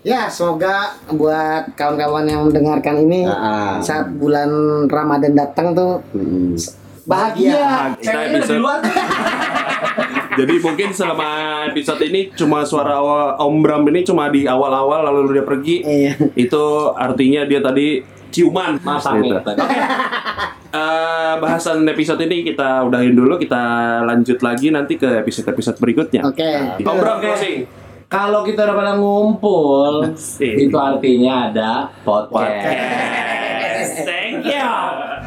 Ya, 0.00 0.30
semoga 0.30 0.94
buat 1.10 1.74
kawan-kawan 1.74 2.24
yang 2.24 2.46
mendengarkan 2.46 2.94
ini 3.00 3.26
Ah. 3.26 3.82
saat 3.82 4.06
bulan 4.12 4.46
Ramadan 4.86 5.34
datang 5.34 5.74
tuh 5.74 5.98
Mm. 6.12 6.54
bahagia. 7.02 7.90
kita 7.96 8.18
episode 8.30 8.62
jadi 10.36 10.54
mungkin 10.58 10.88
selama 10.90 11.28
episode 11.66 12.00
ini 12.02 12.28
cuma 12.30 12.62
suara 12.62 13.00
Om 13.36 13.54
Bram 13.58 13.82
ini 13.86 14.00
cuma 14.02 14.28
di 14.28 14.44
awal-awal 14.44 15.04
lalu 15.04 15.34
dia 15.34 15.44
pergi 15.44 15.76
Iya. 15.80 16.12
itu 16.34 16.64
artinya 16.92 17.42
dia 17.42 17.58
tadi 17.58 18.00
ciuman 18.28 18.76
Masang 18.80 19.20
Gitu. 19.20 19.32
gitu. 19.34 19.50
Eh, 20.68 21.34
bahasan 21.38 21.88
episode 21.88 22.20
ini 22.20 22.44
kita 22.44 22.84
udahin 22.84 23.16
dulu 23.16 23.34
kita 23.36 23.56
lanjut 24.04 24.36
lagi 24.38 24.68
nanti 24.68 24.94
ke 24.94 25.08
episode-episode 25.18 25.78
berikutnya 25.78 26.20
Oke. 26.22 26.44
Om 26.78 26.96
Bram 26.96 27.18
closing 27.18 27.64
Kalau 28.06 28.46
kita 28.46 28.62
udah 28.62 28.76
pada 28.76 28.92
ngumpul, 28.94 30.14
Iya. 30.38 30.54
itu 30.62 30.76
artinya 30.76 31.50
ada 31.50 31.70
podcast. 32.04 32.78
thank 34.04 34.46
you 34.46 35.25